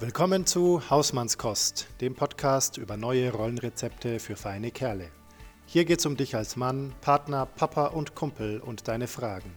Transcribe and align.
Willkommen 0.00 0.46
zu 0.46 0.88
Hausmannskost, 0.90 1.88
dem 2.00 2.14
Podcast 2.14 2.78
über 2.78 2.96
neue 2.96 3.32
Rollenrezepte 3.32 4.20
für 4.20 4.36
feine 4.36 4.70
Kerle. 4.70 5.10
Hier 5.66 5.84
geht's 5.84 6.06
um 6.06 6.16
dich 6.16 6.36
als 6.36 6.54
Mann, 6.54 6.94
Partner, 7.00 7.46
Papa 7.46 7.86
und 7.86 8.14
Kumpel 8.14 8.60
und 8.60 8.86
deine 8.86 9.08
Fragen. 9.08 9.52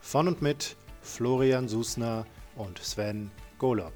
Von 0.00 0.28
und 0.28 0.42
mit 0.42 0.76
Florian 1.00 1.66
Susner 1.66 2.26
und 2.56 2.78
Sven 2.78 3.30
Golob. 3.56 3.94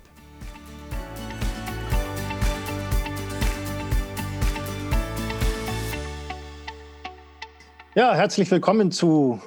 Ja, 7.95 8.15
herzlich 8.15 8.51
willkommen 8.51 8.91
zu 8.91 9.39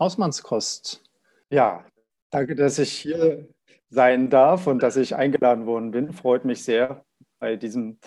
Hausmannskost. 0.00 1.00
Ja, 1.48 1.84
danke, 2.30 2.56
dass 2.56 2.80
ich 2.80 2.90
hier 2.90 3.46
sein 3.92 4.30
darf 4.30 4.66
und 4.66 4.82
dass 4.82 4.96
ich 4.96 5.14
eingeladen 5.14 5.66
worden 5.66 5.90
bin. 5.90 6.12
Freut 6.12 6.44
mich 6.44 6.64
sehr, 6.64 7.04
bei 7.38 7.56
diesem 7.56 7.98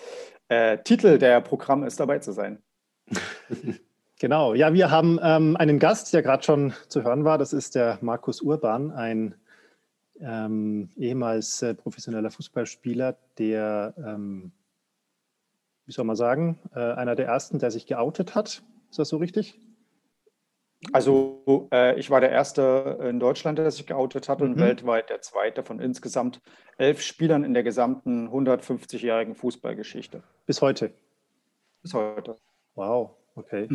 äh, 0.48 0.78
Titel 0.78 1.18
der 1.18 1.40
Programm 1.40 1.84
ist, 1.84 2.00
dabei 2.00 2.18
zu 2.18 2.32
sein. 2.32 2.62
Genau, 4.18 4.54
ja, 4.54 4.72
wir 4.72 4.90
haben 4.90 5.20
ähm, 5.22 5.58
einen 5.58 5.78
Gast, 5.78 6.14
der 6.14 6.22
gerade 6.22 6.42
schon 6.42 6.72
zu 6.88 7.02
hören 7.02 7.26
war. 7.26 7.36
Das 7.36 7.52
ist 7.52 7.74
der 7.74 7.98
Markus 8.00 8.40
Urban, 8.40 8.90
ein 8.90 9.34
ähm, 10.20 10.88
ehemals 10.96 11.60
äh, 11.60 11.74
professioneller 11.74 12.30
Fußballspieler, 12.30 13.18
der, 13.36 13.92
ähm, 13.98 14.52
wie 15.84 15.92
soll 15.92 16.06
man 16.06 16.16
sagen, 16.16 16.58
äh, 16.74 16.80
einer 16.80 17.14
der 17.14 17.26
ersten, 17.26 17.58
der 17.58 17.70
sich 17.70 17.86
geoutet 17.86 18.34
hat. 18.34 18.62
Ist 18.88 18.98
das 18.98 19.10
so 19.10 19.18
richtig? 19.18 19.60
Also 20.92 21.68
äh, 21.72 21.98
ich 21.98 22.10
war 22.10 22.20
der 22.20 22.30
Erste 22.30 22.98
in 23.02 23.20
Deutschland, 23.20 23.58
der 23.58 23.70
sich 23.70 23.86
geoutet 23.86 24.28
hat 24.28 24.40
mhm. 24.40 24.46
und 24.46 24.58
weltweit 24.58 25.10
der 25.10 25.20
Zweite 25.20 25.62
von 25.62 25.80
insgesamt 25.80 26.40
elf 26.78 27.02
Spielern 27.02 27.44
in 27.44 27.54
der 27.54 27.62
gesamten 27.62 28.28
150-jährigen 28.28 29.34
Fußballgeschichte. 29.34 30.22
Bis 30.46 30.62
heute? 30.62 30.92
Bis 31.82 31.94
heute. 31.94 32.36
Wow, 32.74 33.16
okay. 33.34 33.68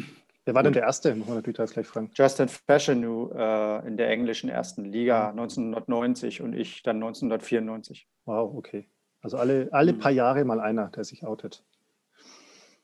Wer 0.46 0.56
war 0.56 0.64
denn 0.64 0.74
der 0.74 0.84
Erste? 0.84 1.14
Muss 1.16 1.28
man 1.28 1.38
natürlich 1.38 1.72
gleich 1.72 1.86
fragen. 1.86 2.10
Justin 2.16 2.48
Fashanu 2.48 3.32
äh, 3.32 3.88
in 3.88 3.98
der 3.98 4.10
englischen 4.10 4.50
ersten 4.50 4.86
Liga 4.86 5.30
1990 5.30 6.42
und 6.42 6.54
ich 6.54 6.82
dann 6.82 6.98
1994. 6.98 8.08
Wow, 8.26 8.56
okay. 8.56 8.88
Also 9.22 9.38
alle, 9.38 9.70
alle 9.72 9.94
mhm. 9.94 10.00
paar 10.00 10.12
Jahre 10.12 10.44
mal 10.44 10.60
einer, 10.60 10.88
der 10.88 11.04
sich 11.04 11.26
outet. 11.26 11.64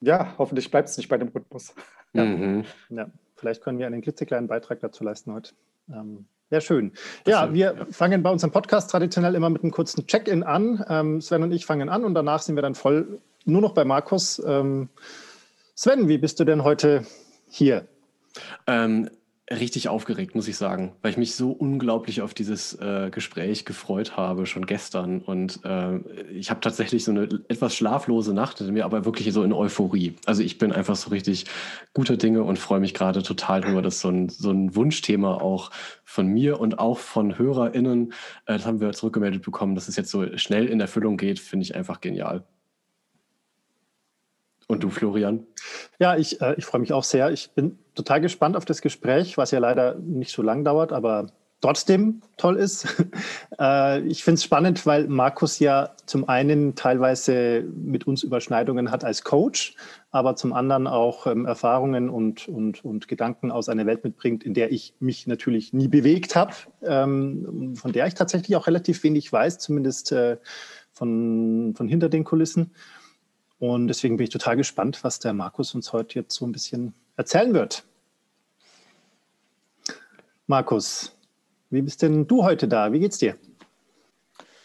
Ja, 0.01 0.35
hoffentlich 0.37 0.69
bleibt 0.69 0.89
es 0.89 0.97
nicht 0.97 1.09
bei 1.09 1.17
dem 1.17 1.29
Rhythmus. 1.29 1.73
Ja. 2.13 2.25
Mhm. 2.25 2.65
ja. 2.89 3.07
Vielleicht 3.37 3.63
können 3.63 3.79
wir 3.79 3.87
einen 3.87 4.01
klitzekleinen 4.01 4.47
Beitrag 4.47 4.79
dazu 4.81 5.03
leisten 5.03 5.33
heute. 5.33 5.53
Ähm, 5.89 6.25
ja, 6.49 6.61
schön. 6.61 6.93
Ja, 7.25 7.53
wir 7.53 7.75
ja. 7.77 7.85
fangen 7.91 8.23
bei 8.23 8.29
unserem 8.29 8.51
Podcast 8.51 8.89
traditionell 8.89 9.35
immer 9.35 9.49
mit 9.49 9.63
einem 9.63 9.71
kurzen 9.71 10.07
Check-in 10.07 10.43
an. 10.43 10.83
Ähm, 10.87 11.21
Sven 11.21 11.43
und 11.43 11.51
ich 11.51 11.65
fangen 11.65 11.89
an 11.89 12.05
und 12.05 12.13
danach 12.13 12.41
sind 12.41 12.55
wir 12.55 12.61
dann 12.61 12.75
voll 12.75 13.19
nur 13.45 13.61
noch 13.61 13.73
bei 13.73 13.85
Markus. 13.85 14.41
Ähm, 14.45 14.89
Sven, 15.75 16.07
wie 16.07 16.17
bist 16.17 16.39
du 16.39 16.45
denn 16.45 16.63
heute 16.63 17.05
hier? 17.49 17.85
Ähm, 18.65 19.09
richtig 19.49 19.87
aufgeregt, 19.87 20.35
muss 20.35 20.47
ich 20.47 20.57
sagen, 20.57 20.91
weil 21.01 21.11
ich 21.11 21.17
mich 21.17 21.35
so 21.35 21.51
unglaublich 21.51 22.21
auf 22.21 22.33
dieses 22.33 22.73
äh, 22.81 23.09
Gespräch 23.09 23.63
gefreut 23.63 24.17
habe, 24.17 24.45
schon 24.45 24.65
gestern. 24.65 25.21
Und 25.21 25.61
äh, 25.63 25.97
ich 26.31 26.49
habe 26.49 26.59
tatsächlich 26.59 27.05
so 27.05 27.11
eine 27.11 27.29
etwas 27.47 27.73
schlaflose 27.73 28.33
Nacht, 28.33 28.59
mir 28.61 28.83
aber 28.83 29.05
wirklich 29.05 29.31
so 29.33 29.43
in 29.43 29.53
Euphorie. 29.53 30.15
Also 30.25 30.43
ich 30.43 30.57
bin 30.57 30.73
einfach 30.73 30.97
so 30.97 31.11
richtig 31.11 31.45
guter 31.93 32.17
Dinge 32.17 32.43
und 32.43 32.59
freue 32.59 32.81
mich 32.81 32.93
gerade 32.93 33.23
total 33.23 33.61
darüber, 33.61 33.81
dass 33.81 34.01
so 34.01 34.09
ein, 34.09 34.27
so 34.27 34.51
ein 34.51 34.75
Wunschthema 34.75 35.35
auch 35.35 35.71
von 36.03 36.27
mir 36.27 36.59
und 36.59 36.79
auch 36.79 36.97
von 36.97 37.37
HörerInnen, 37.37 38.11
äh, 38.47 38.57
das 38.57 38.65
haben 38.65 38.81
wir 38.81 38.91
zurückgemeldet 38.91 39.43
bekommen, 39.43 39.75
dass 39.75 39.87
es 39.87 39.95
jetzt 39.95 40.11
so 40.11 40.37
schnell 40.37 40.67
in 40.67 40.81
Erfüllung 40.81 41.15
geht, 41.15 41.39
finde 41.39 41.63
ich 41.63 41.73
einfach 41.73 42.01
genial. 42.01 42.43
Und 44.67 44.83
du, 44.83 44.89
Florian? 44.89 45.47
Ja, 45.97 46.17
ich, 46.17 46.41
äh, 46.41 46.55
ich 46.57 46.65
freue 46.65 46.81
mich 46.81 46.91
auch 46.91 47.05
sehr. 47.05 47.31
Ich 47.31 47.51
bin 47.51 47.79
total 47.95 48.19
gespannt 48.19 48.57
auf 48.57 48.65
das 48.65 48.81
Gespräch, 48.81 49.37
was 49.37 49.51
ja 49.51 49.59
leider 49.59 49.95
nicht 49.95 50.31
so 50.31 50.41
lang 50.41 50.65
dauert, 50.65 50.91
aber 50.91 51.27
trotzdem 51.61 52.21
toll 52.35 52.57
ist. 52.57 52.87
äh, 53.59 54.01
ich 54.01 54.25
finde 54.25 54.35
es 54.35 54.43
spannend, 54.43 54.85
weil 54.85 55.07
Markus 55.07 55.59
ja 55.59 55.91
zum 56.05 56.27
einen 56.27 56.75
teilweise 56.75 57.63
mit 57.75 58.05
uns 58.07 58.23
Überschneidungen 58.23 58.91
hat 58.91 59.05
als 59.05 59.23
Coach, 59.23 59.75
aber 60.11 60.35
zum 60.35 60.51
anderen 60.51 60.85
auch 60.85 61.27
ähm, 61.27 61.45
Erfahrungen 61.45 62.09
und, 62.09 62.49
und, 62.49 62.83
und 62.83 63.07
Gedanken 63.07 63.51
aus 63.51 63.69
einer 63.69 63.85
Welt 63.85 64.03
mitbringt, 64.03 64.43
in 64.43 64.53
der 64.53 64.71
ich 64.71 64.93
mich 64.99 65.27
natürlich 65.27 65.71
nie 65.71 65.87
bewegt 65.87 66.35
habe, 66.35 66.53
ähm, 66.83 67.73
von 67.75 67.93
der 67.93 68.05
ich 68.07 68.15
tatsächlich 68.15 68.55
auch 68.57 68.67
relativ 68.67 69.01
wenig 69.03 69.31
weiß, 69.31 69.59
zumindest 69.59 70.11
äh, 70.11 70.37
von, 70.91 71.73
von 71.75 71.87
hinter 71.87 72.09
den 72.09 72.25
Kulissen. 72.25 72.71
Und 73.59 73.87
deswegen 73.87 74.17
bin 74.17 74.25
ich 74.25 74.29
total 74.29 74.55
gespannt, 74.55 75.03
was 75.03 75.19
der 75.19 75.33
Markus 75.33 75.73
uns 75.73 75.93
heute 75.93 76.19
jetzt 76.19 76.35
so 76.35 76.45
ein 76.45 76.51
bisschen 76.51 76.93
erzählen 77.15 77.53
wird. 77.53 77.83
Markus, 80.45 81.15
wie 81.69 81.81
bist 81.81 82.01
denn 82.01 82.27
du 82.27 82.43
heute 82.43 82.67
da? 82.67 82.93
Wie 82.93 82.99
geht's 82.99 83.17
dir? 83.17 83.35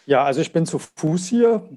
Ja, 0.07 0.25
also 0.25 0.41
ich 0.41 0.53
bin 0.53 0.67
zu 0.67 0.79
Fuß 0.79 1.27
hier 1.27 1.69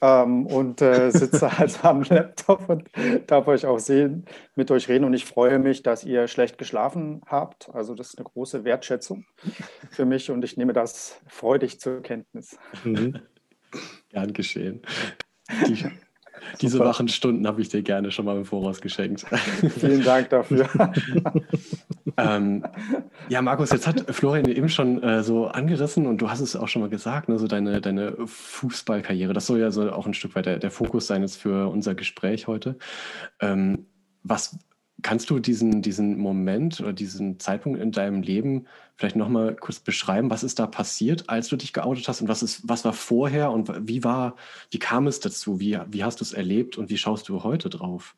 ähm, 0.00 0.46
und 0.46 0.80
äh, 0.82 1.10
sitze 1.10 1.50
also 1.58 1.82
am 1.82 2.02
Laptop 2.02 2.68
und 2.68 2.88
darf 3.26 3.46
euch 3.48 3.66
auch 3.66 3.78
sehen, 3.78 4.24
mit 4.54 4.70
euch 4.70 4.88
reden. 4.88 5.04
Und 5.04 5.14
ich 5.14 5.24
freue 5.24 5.58
mich, 5.58 5.82
dass 5.82 6.04
ihr 6.04 6.28
schlecht 6.28 6.58
geschlafen 6.58 7.22
habt. 7.26 7.70
Also 7.72 7.94
das 7.94 8.08
ist 8.08 8.18
eine 8.18 8.24
große 8.24 8.64
Wertschätzung 8.64 9.26
für 9.90 10.04
mich 10.04 10.30
und 10.30 10.44
ich 10.44 10.56
nehme 10.56 10.72
das 10.72 11.20
freudig 11.26 11.80
zur 11.80 12.02
Kenntnis. 12.02 12.56
Mhm. 12.84 13.20
Gern 14.10 14.32
geschehen. 14.32 14.82
Die, 15.66 15.84
diese 16.60 16.78
Super. 16.78 16.86
wachen 16.86 17.08
Stunden 17.08 17.46
habe 17.46 17.60
ich 17.60 17.68
dir 17.68 17.82
gerne 17.82 18.10
schon 18.10 18.24
mal 18.24 18.36
im 18.36 18.44
Voraus 18.44 18.80
geschenkt. 18.80 19.24
Vielen 19.78 20.02
Dank 20.02 20.30
dafür. 20.30 20.68
ähm, 22.16 22.64
ja, 23.28 23.42
Markus, 23.42 23.70
jetzt 23.70 23.86
hat 23.86 24.14
Florian 24.14 24.46
eben 24.46 24.68
schon 24.68 25.02
äh, 25.02 25.22
so 25.22 25.46
angerissen 25.46 26.06
und 26.06 26.18
du 26.18 26.30
hast 26.30 26.40
es 26.40 26.56
auch 26.56 26.68
schon 26.68 26.82
mal 26.82 26.88
gesagt, 26.88 27.28
ne, 27.28 27.38
so 27.38 27.46
deine, 27.46 27.80
deine 27.80 28.14
Fußballkarriere. 28.24 29.32
Das 29.32 29.46
soll 29.46 29.60
ja 29.60 29.70
so 29.70 29.90
auch 29.92 30.06
ein 30.06 30.14
Stück 30.14 30.34
weit 30.34 30.46
der, 30.46 30.58
der 30.58 30.70
Fokus 30.70 31.06
sein 31.06 31.22
jetzt 31.22 31.36
für 31.36 31.68
unser 31.68 31.94
Gespräch 31.94 32.46
heute. 32.46 32.76
Ähm, 33.40 33.86
was 34.22 34.58
Kannst 35.02 35.30
du 35.30 35.38
diesen, 35.38 35.82
diesen 35.82 36.18
Moment 36.18 36.80
oder 36.80 36.92
diesen 36.92 37.38
Zeitpunkt 37.40 37.80
in 37.80 37.92
deinem 37.92 38.22
Leben 38.22 38.66
vielleicht 38.96 39.16
nochmal 39.16 39.56
kurz 39.56 39.80
beschreiben? 39.80 40.30
Was 40.30 40.44
ist 40.44 40.58
da 40.58 40.66
passiert, 40.66 41.28
als 41.28 41.48
du 41.48 41.56
dich 41.56 41.72
geoutet 41.72 42.08
hast 42.08 42.20
und 42.22 42.28
was, 42.28 42.42
ist, 42.42 42.68
was 42.68 42.84
war 42.84 42.92
vorher 42.92 43.50
und 43.50 43.70
wie, 43.88 44.04
war, 44.04 44.36
wie 44.70 44.78
kam 44.78 45.06
es 45.06 45.20
dazu? 45.20 45.60
Wie, 45.60 45.78
wie 45.88 46.04
hast 46.04 46.20
du 46.20 46.24
es 46.24 46.32
erlebt 46.32 46.78
und 46.78 46.90
wie 46.90 46.98
schaust 46.98 47.28
du 47.28 47.42
heute 47.42 47.68
drauf? 47.68 48.16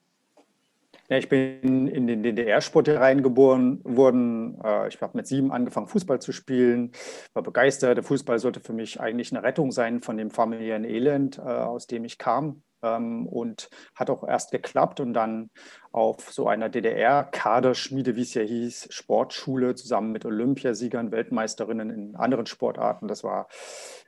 Ja, 1.11 1.19
ich 1.19 1.29
bin 1.29 1.87
in 1.87 2.07
den 2.07 2.23
DDR-Sport 2.23 2.89
reingeboren 2.89 3.81
worden. 3.85 4.59
Äh, 4.65 4.89
ich 4.89 5.01
habe 5.03 5.19
mit 5.19 5.27
sieben 5.27 5.53
angefangen, 5.53 5.87
Fußball 5.87 6.21
zu 6.21 6.33
spielen, 6.33 6.93
war 7.35 7.43
begeistert. 7.43 7.99
Der 7.99 8.05
Fußball 8.05 8.39
sollte 8.39 8.61
für 8.61 8.73
mich 8.73 9.01
eigentlich 9.01 9.31
eine 9.31 9.43
Rettung 9.43 9.71
sein 9.71 10.01
von 10.01 10.17
dem 10.17 10.31
familiären 10.31 10.85
Elend, 10.85 11.39
äh, 11.39 11.43
aus 11.43 11.87
dem 11.87 12.07
ich 12.07 12.17
kam 12.17 12.63
ähm, 12.83 13.27
und 13.27 13.69
hat 13.95 14.09
auch 14.09 14.27
erst 14.27 14.51
geklappt 14.51 15.01
und 15.01 15.13
dann 15.13 15.51
auf 15.93 16.33
so 16.33 16.49
einer 16.49 16.71
DDR-Kaderschmiede, 16.71 18.17
wie 18.17 18.23
es 18.23 18.33
ja 18.33 18.43
hieß, 18.43 18.89
Sportschule 18.91 19.75
zusammen 19.75 20.11
mit 20.11 20.25
Olympiasiegern, 20.25 21.13
Weltmeisterinnen 21.13 21.91
in 21.91 22.17
anderen 22.17 22.47
Sportarten. 22.47 23.09
Das 23.09 23.25
war 23.25 23.49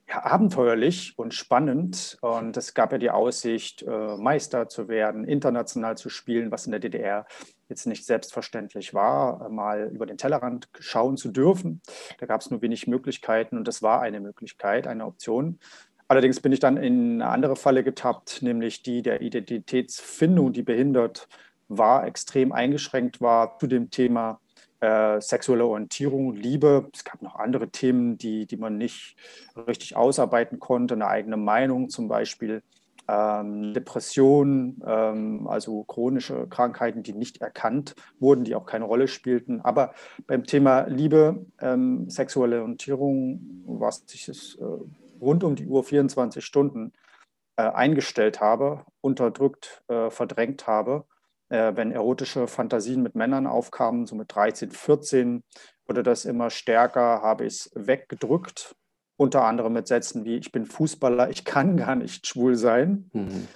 ja, 0.09 0.25
abenteuerlich 0.25 1.15
und 1.17 1.34
spannend 1.34 2.17
und 2.21 2.56
es 2.56 2.75
gab 2.75 2.93
ja 2.93 2.99
die 2.99 3.11
Aussicht, 3.11 3.83
äh, 3.83 4.17
Meister 4.17 4.69
zu 4.69 4.89
werden, 4.89 5.25
international 5.25 5.97
zu 5.97 6.11
spielen, 6.11 6.50
was 6.53 6.67
in 6.67 6.72
der 6.72 6.81
DDR 6.81 7.27
jetzt 7.69 7.87
nicht 7.87 8.06
selbstverständlich 8.06 8.95
war, 8.95 9.49
mal 9.49 9.91
über 9.93 10.06
den 10.06 10.16
Tellerrand 10.16 10.69
schauen 10.78 11.16
zu 11.16 11.33
dürfen. 11.33 11.83
Da 12.19 12.27
gab 12.27 12.41
es 12.41 12.50
nur 12.50 12.62
wenig 12.62 12.87
Möglichkeiten 12.87 13.59
und 13.59 13.66
das 13.66 13.83
war 13.83 14.01
eine 14.01 14.21
Möglichkeit, 14.21 14.86
eine 14.86 15.07
Option. 15.07 15.59
Allerdings 16.09 16.41
bin 16.41 16.53
ich 16.53 16.60
dann 16.60 16.77
in 16.77 17.21
eine 17.21 17.30
andere 17.33 17.57
Falle 17.57 17.83
getappt, 17.83 18.42
nämlich 18.42 18.83
die 18.83 19.03
der 19.03 19.22
Identitätsfindung, 19.22 20.53
die 20.53 20.63
behindert 20.63 21.27
war, 21.66 22.07
extrem 22.07 22.53
eingeschränkt 22.53 23.21
war 23.21 23.59
zu 23.59 23.66
dem 23.66 23.91
Thema 23.91 24.41
äh, 24.81 25.21
sexuelle 25.21 25.67
Orientierung, 25.67 26.34
Liebe. 26.34 26.89
Es 26.93 27.05
gab 27.05 27.23
noch 27.23 27.37
andere 27.37 27.69
Themen, 27.69 28.19
die, 28.19 28.47
die 28.47 28.57
man 28.57 28.77
nicht 28.77 29.17
richtig 29.67 29.97
ausarbeiten 29.97 30.59
konnte, 30.61 30.95
eine 30.95 31.07
eigene 31.07 31.37
Meinung 31.37 31.89
zum 31.89 32.09
Beispiel. 32.09 32.63
Ähm, 33.09 33.73
Depressionen, 33.73 34.83
ähm, 34.84 35.47
also 35.47 35.84
chronische 35.84 36.49
Krankheiten, 36.49 37.05
die 37.05 37.13
nicht 37.13 37.41
erkannt 37.41 37.95
wurden, 38.19 38.43
die 38.43 38.57
auch 38.57 38.67
keine 38.67 38.84
Rolle 38.84 39.07
spielten. 39.07 39.61
Aber 39.61 39.95
beim 40.27 40.45
Thema 40.45 40.87
Liebe, 40.89 41.47
ähm, 41.61 42.11
sexuelle 42.11 42.61
Orientierung, 42.61 43.63
was 43.67 44.03
sich 44.07 44.27
das, 44.27 44.57
äh, 44.61 44.65
rund 45.21 45.45
um 45.45 45.55
die 45.55 45.67
Uhr 45.67 45.84
24 45.84 46.45
Stunden 46.45 46.93
äh, 47.57 47.63
eingestellt 47.63 48.41
habe, 48.41 48.84
unterdrückt, 49.01 49.83
äh, 49.89 50.11
verdrängt 50.11 50.67
habe. 50.67 51.05
Äh, 51.48 51.77
wenn 51.77 51.93
erotische 51.93 52.47
Fantasien 52.48 53.03
mit 53.03 53.15
Männern 53.15 53.47
aufkamen, 53.47 54.07
so 54.07 54.16
mit 54.16 54.34
13, 54.34 54.71
14, 54.71 55.43
wurde 55.87 56.03
das 56.03 56.25
immer 56.25 56.51
stärker, 56.51 57.22
habe 57.22 57.47
ich 57.47 57.54
es 57.54 57.71
weggedrückt 57.75 58.75
unter 59.16 59.45
anderem 59.45 59.72
mit 59.72 59.89
Sätzen 59.89 60.25
wie, 60.25 60.37
ich 60.37 60.53
bin 60.53 60.66
Fußballer, 60.66 61.31
ich 61.31 61.45
kann 61.45 61.77
gar 61.77 61.97
nicht 61.97 62.27
schwul 62.27 62.57
sein. 62.57 63.10
Mhm. 63.13 63.48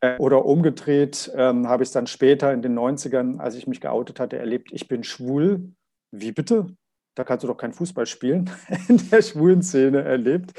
Äh, 0.00 0.16
oder 0.18 0.44
umgedreht 0.44 1.30
ähm, 1.34 1.68
habe 1.68 1.82
ich 1.82 1.88
es 1.88 1.92
dann 1.92 2.06
später 2.06 2.52
in 2.52 2.62
den 2.62 2.78
90ern, 2.78 3.38
als 3.38 3.56
ich 3.56 3.66
mich 3.66 3.80
geoutet 3.80 4.20
hatte, 4.20 4.38
erlebt, 4.38 4.70
ich 4.72 4.88
bin 4.88 5.02
schwul. 5.02 5.72
Wie 6.12 6.32
bitte? 6.32 6.68
Da 7.16 7.24
kannst 7.24 7.42
du 7.42 7.48
doch 7.48 7.56
kein 7.56 7.72
Fußball 7.72 8.06
spielen. 8.06 8.50
in 8.88 9.10
der 9.10 9.22
schwulen 9.22 9.62
Szene 9.62 10.02
erlebt. 10.02 10.52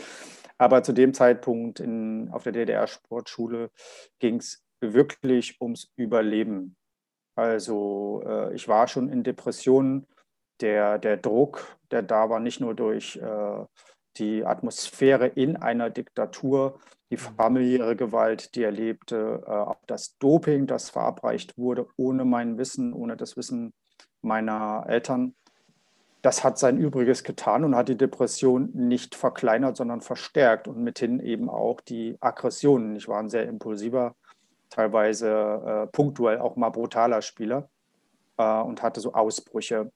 Aber 0.58 0.84
zu 0.84 0.92
dem 0.92 1.14
Zeitpunkt 1.14 1.80
in, 1.80 2.30
auf 2.32 2.44
der 2.44 2.52
DDR-Sportschule 2.52 3.72
ging 4.20 4.38
es 4.38 4.62
wirklich 4.82 5.56
ums 5.62 5.90
Überleben. 5.96 6.76
Also 7.40 8.22
äh, 8.26 8.54
ich 8.54 8.68
war 8.68 8.88
schon 8.88 9.10
in 9.10 9.24
Depressionen. 9.24 10.06
Der, 10.62 11.00
der 11.00 11.16
Druck, 11.16 11.78
der 11.90 12.02
da 12.02 12.30
war, 12.30 12.42
nicht 12.42 12.60
nur 12.60 12.76
durch 12.76 13.16
äh, 13.16 13.66
die 14.18 14.46
Atmosphäre 14.46 15.28
in 15.28 15.56
einer 15.56 15.90
Diktatur, 15.90 16.80
die 17.10 17.16
mhm. 17.16 17.36
familiäre 17.38 17.96
Gewalt, 17.96 18.56
die 18.56 18.64
erlebte, 18.64 19.42
äh, 19.48 19.50
auch 19.50 19.78
das 19.88 20.18
Doping, 20.18 20.68
das 20.68 20.90
verabreicht 20.90 21.58
wurde, 21.58 21.88
ohne 21.96 22.26
mein 22.26 22.58
Wissen, 22.58 22.92
ohne 22.92 23.16
das 23.16 23.38
Wissen 23.38 23.74
meiner 24.22 24.84
Eltern. 24.90 25.34
Das 26.22 26.44
hat 26.44 26.60
sein 26.60 26.78
Übriges 26.78 27.24
getan 27.24 27.64
und 27.64 27.74
hat 27.74 27.88
die 27.88 27.96
Depression 27.96 28.70
nicht 28.74 29.16
verkleinert, 29.16 29.78
sondern 29.78 30.02
verstärkt 30.02 30.68
und 30.68 30.84
mithin 30.84 31.22
eben 31.22 31.50
auch 31.50 31.80
die 31.80 32.18
Aggressionen. 32.20 32.98
Ich 32.98 33.08
war 33.08 33.20
ein 33.20 33.30
sehr 33.30 33.48
impulsiver, 33.48 34.18
teilweise 34.70 35.30
äh, 35.30 35.88
punktuell 35.88 36.40
auch 36.40 36.56
mal 36.56 36.70
brutaler 36.70 37.22
Spieler 37.22 37.70
äh, 38.38 38.62
und 38.62 38.82
hatte 38.82 39.00
so 39.00 39.14
Ausbrüche. 39.14 39.92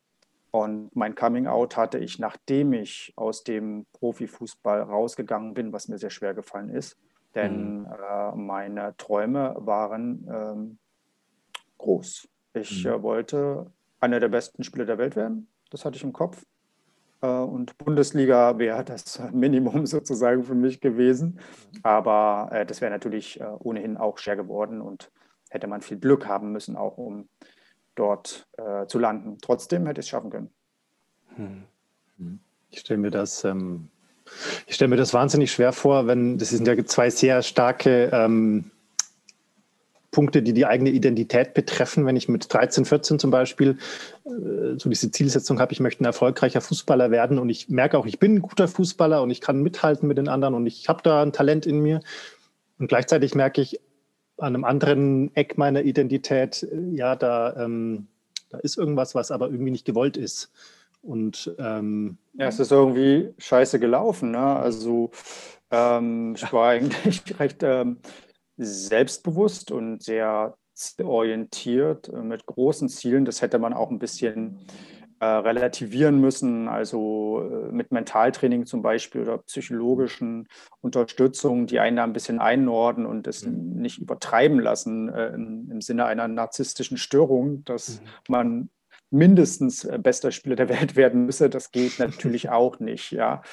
Und 0.52 0.96
mein 0.96 1.16
Coming 1.16 1.48
Out 1.48 1.78
hatte 1.78 1.98
ich, 1.98 2.20
nachdem 2.20 2.74
ich 2.74 3.12
aus 3.16 3.44
dem 3.44 3.88
Profifußball 3.94 4.82
rausgegangen 4.82 5.54
bin, 5.54 5.74
was 5.74 5.88
mir 5.88 5.98
sehr 5.98 6.12
schwer 6.12 6.34
gefallen 6.34 6.70
ist. 6.70 6.98
Denn 7.34 7.80
mhm. 7.80 7.88
äh, 7.88 8.36
meine 8.36 8.96
Träume 8.98 9.56
waren 9.58 10.28
ähm, 10.32 10.78
groß. 11.80 12.28
Ich 12.54 12.86
mhm. 12.86 12.92
äh, 12.92 13.02
wollte 13.02 13.72
einer 14.00 14.20
der 14.20 14.28
besten 14.28 14.64
Spieler 14.64 14.86
der 14.86 14.98
Welt 14.98 15.16
werden. 15.16 15.48
Das 15.72 15.86
hatte 15.86 15.96
ich 15.96 16.04
im 16.04 16.14
Kopf. 16.14 16.46
Äh, 17.24 17.28
und 17.28 17.78
Bundesliga 17.80 18.60
wäre 18.60 18.84
das 18.84 19.20
Minimum 19.32 19.88
sozusagen 19.88 20.44
für 20.44 20.56
mich 20.56 20.82
gewesen. 20.82 21.40
Aber 21.82 22.50
äh, 22.52 22.66
das 22.66 22.82
wäre 22.82 22.92
natürlich 22.92 23.40
äh, 23.40 23.46
ohnehin 23.60 23.98
auch 23.98 24.20
schwer 24.20 24.36
geworden 24.36 24.82
und 24.82 25.10
hätte 25.50 25.68
man 25.68 25.82
viel 25.82 25.98
Glück 25.98 26.28
haben 26.28 26.52
müssen, 26.52 26.76
auch 26.76 26.98
um 26.98 27.30
dort 27.96 28.48
äh, 28.58 28.86
zu 28.88 29.00
landen. 29.00 29.38
Trotzdem 29.42 29.86
hätte 29.88 30.02
ich 30.02 30.06
es 30.06 30.10
schaffen 30.10 30.30
können. 30.30 30.50
Hm. 31.36 31.64
Ich 32.70 32.80
stelle 32.80 33.00
mir 33.00 33.12
das, 33.12 33.44
ähm, 33.44 33.90
ich 34.68 34.76
stelle 34.76 34.90
mir 34.90 34.98
das 34.98 35.14
wahnsinnig 35.14 35.52
schwer 35.52 35.74
vor, 35.74 36.08
wenn 36.08 36.38
das 36.38 36.50
sind 36.50 36.68
ja 36.68 36.86
zwei 36.86 37.10
sehr 37.10 37.42
starke 37.44 38.10
ähm, 38.12 38.72
Punkte, 40.14 40.42
die 40.42 40.54
die 40.54 40.66
eigene 40.66 40.92
Identität 40.92 41.54
betreffen. 41.54 42.06
Wenn 42.06 42.16
ich 42.16 42.30
mit 42.30 42.54
13, 42.54 42.86
14 42.86 43.20
zum 43.20 43.32
Beispiel 43.32 43.78
äh, 44.26 44.78
so 44.78 44.90
diese 44.90 45.12
Zielsetzung 45.12 45.60
habe, 45.60 45.74
ich 45.74 45.82
möchte 45.82 46.02
ein 46.04 46.06
erfolgreicher 46.06 46.62
Fußballer 46.62 47.12
werden 47.12 47.38
und 47.38 47.50
ich 47.50 47.68
merke 47.68 47.98
auch, 47.98 48.06
ich 48.06 48.20
bin 48.20 48.36
ein 48.36 48.42
guter 48.42 48.70
Fußballer 48.70 49.22
und 49.22 49.32
ich 49.32 49.42
kann 49.42 49.62
mithalten 49.62 50.08
mit 50.08 50.18
den 50.18 50.30
anderen 50.30 50.54
und 50.54 50.66
ich 50.66 50.88
habe 50.88 51.02
da 51.04 51.22
ein 51.22 51.34
Talent 51.34 51.66
in 51.66 51.80
mir. 51.80 52.00
Und 52.80 52.88
gleichzeitig 52.88 53.36
merke 53.36 53.60
ich, 53.60 53.82
an 54.38 54.56
einem 54.56 54.64
anderen 54.64 55.36
Eck 55.36 55.58
meiner 55.58 55.84
Identität, 55.84 56.64
äh, 56.64 56.96
ja, 56.96 57.16
da, 57.18 57.56
ähm, 57.58 58.08
da 58.50 58.60
ist 58.60 58.78
irgendwas, 58.78 59.16
was 59.16 59.32
aber 59.32 59.48
irgendwie 59.48 59.72
nicht 59.72 59.86
gewollt 59.86 60.16
ist. 60.16 60.52
Und 61.02 61.54
ähm, 61.60 62.18
ja, 62.34 62.48
es 62.48 62.60
ist 62.60 62.72
irgendwie 62.72 63.34
scheiße 63.38 63.80
gelaufen. 63.80 64.32
Ne? 64.32 64.40
Also 64.40 65.12
ähm, 65.70 66.36
ich 66.38 66.54
war 66.54 66.70
eigentlich 66.70 67.22
recht 67.40 67.62
ähm, 67.62 67.98
selbstbewusst 68.64 69.72
und 69.72 70.02
sehr 70.02 70.58
orientiert 71.02 72.10
äh, 72.10 72.22
mit 72.22 72.46
großen 72.46 72.90
Zielen. 72.90 73.26
Das 73.26 73.42
hätte 73.42 73.60
man 73.60 73.74
auch 73.74 73.92
ein 73.92 74.00
bisschen 74.00 74.66
äh, 75.24 75.26
relativieren 75.26 76.20
müssen, 76.20 76.68
also 76.68 77.50
äh, 77.50 77.72
mit 77.72 77.94
Mentaltraining 77.94 78.66
zum 78.66 78.82
Beispiel 78.82 79.22
oder 79.22 79.38
psychologischen 79.38 80.50
Unterstützung, 80.82 81.66
die 81.66 81.80
einen 81.80 81.96
da 81.96 82.04
ein 82.04 82.12
bisschen 82.12 82.40
einordnen 82.40 83.06
und 83.06 83.26
es 83.28 83.46
mhm. 83.46 83.82
nicht 83.82 84.00
übertreiben 84.00 84.60
lassen 84.60 85.08
äh, 85.08 85.28
im, 85.28 85.70
im, 85.72 85.80
Sinne 85.80 86.06
einer 86.06 86.28
narzisstischen 86.28 86.98
Störung, 86.98 87.64
dass 87.64 88.02
mhm. 88.02 88.08
man 88.28 88.70
mindestens 89.12 89.86
äh, 89.86 89.98
bester 89.98 90.32
Spieler 90.32 90.58
der 90.58 90.68
Welt 90.68 90.96
werden 90.98 91.26
müsse. 91.26 91.50
Das 91.50 91.72
geht 91.72 92.00
natürlich 92.00 92.50
auch 92.50 92.80
nicht, 92.80 93.12
ja. 93.12 93.44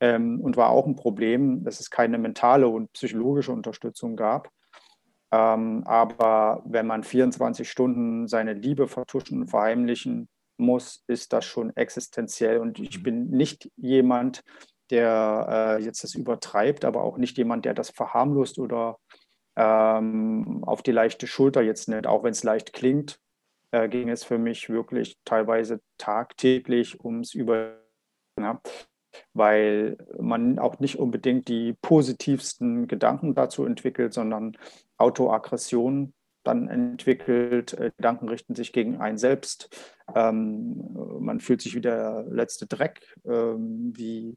Ähm, 0.00 0.40
und 0.40 0.56
war 0.56 0.70
auch 0.70 0.86
ein 0.86 0.96
Problem, 0.96 1.64
dass 1.64 1.80
es 1.80 1.90
keine 1.90 2.18
mentale 2.18 2.68
und 2.68 2.92
psychologische 2.92 3.52
Unterstützung 3.52 4.16
gab. 4.16 4.50
Ähm, 5.32 5.82
aber 5.86 6.62
wenn 6.64 6.86
man 6.86 7.02
24 7.02 7.68
Stunden 7.68 8.28
seine 8.28 8.54
Liebe 8.54 8.86
vertuschen 8.86 9.42
und 9.42 9.48
verheimlichen 9.48 10.28
muss, 10.56 11.04
ist 11.06 11.32
das 11.32 11.44
schon 11.44 11.74
existenziell. 11.76 12.58
Und 12.58 12.78
ich 12.78 12.98
mhm. 12.98 13.02
bin 13.02 13.30
nicht 13.30 13.70
jemand, 13.76 14.42
der 14.90 15.78
äh, 15.78 15.82
jetzt 15.82 16.02
das 16.04 16.14
übertreibt, 16.14 16.84
aber 16.84 17.02
auch 17.02 17.18
nicht 17.18 17.36
jemand, 17.36 17.64
der 17.64 17.74
das 17.74 17.90
verharmlost 17.90 18.58
oder 18.58 18.98
ähm, 19.56 20.62
auf 20.64 20.82
die 20.82 20.92
leichte 20.92 21.26
Schulter 21.26 21.62
jetzt 21.62 21.88
nimmt, 21.88 22.06
auch 22.06 22.24
wenn 22.24 22.32
es 22.32 22.44
leicht 22.44 22.72
klingt, 22.72 23.18
äh, 23.72 23.88
ging 23.88 24.08
es 24.08 24.24
für 24.24 24.38
mich 24.38 24.70
wirklich 24.70 25.18
teilweise 25.24 25.80
tagtäglich 25.98 27.04
ums 27.04 27.34
Über, 27.34 27.76
ja, 28.38 28.60
weil 29.32 29.96
man 30.18 30.58
auch 30.58 30.78
nicht 30.80 30.98
unbedingt 30.98 31.48
die 31.48 31.74
positivsten 31.82 32.88
Gedanken 32.88 33.34
dazu 33.34 33.64
entwickelt, 33.64 34.12
sondern 34.12 34.56
Autoaggression 34.96 36.12
dann 36.44 36.68
entwickelt. 36.68 37.74
Äh, 37.74 37.92
Gedanken 37.96 38.28
richten 38.28 38.54
sich 38.54 38.72
gegen 38.72 38.96
einen 38.96 39.18
selbst. 39.18 39.68
Ähm, 40.14 40.96
man 41.20 41.40
fühlt 41.40 41.60
sich 41.60 41.74
wie 41.74 41.80
der 41.80 42.24
letzte 42.30 42.66
Dreck, 42.66 43.14
ähm, 43.26 43.92
wie 43.96 44.36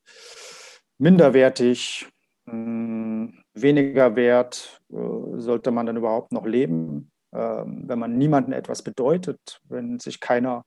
minderwertig, 0.97 2.07
mh, 2.45 2.53
hm, 2.53 3.44
weniger 3.53 4.15
wert. 4.15 4.81
Äh, 4.91 5.39
sollte 5.39 5.71
man 5.71 5.85
dann 5.85 5.97
überhaupt 5.97 6.31
noch 6.31 6.45
leben, 6.45 7.12
ähm, 7.33 7.83
wenn 7.88 8.00
man 8.00 8.18
niemandem 8.18 8.53
etwas 8.53 8.81
bedeutet, 8.81 9.62
wenn 9.63 10.00
sich 10.00 10.19
keiner 10.19 10.65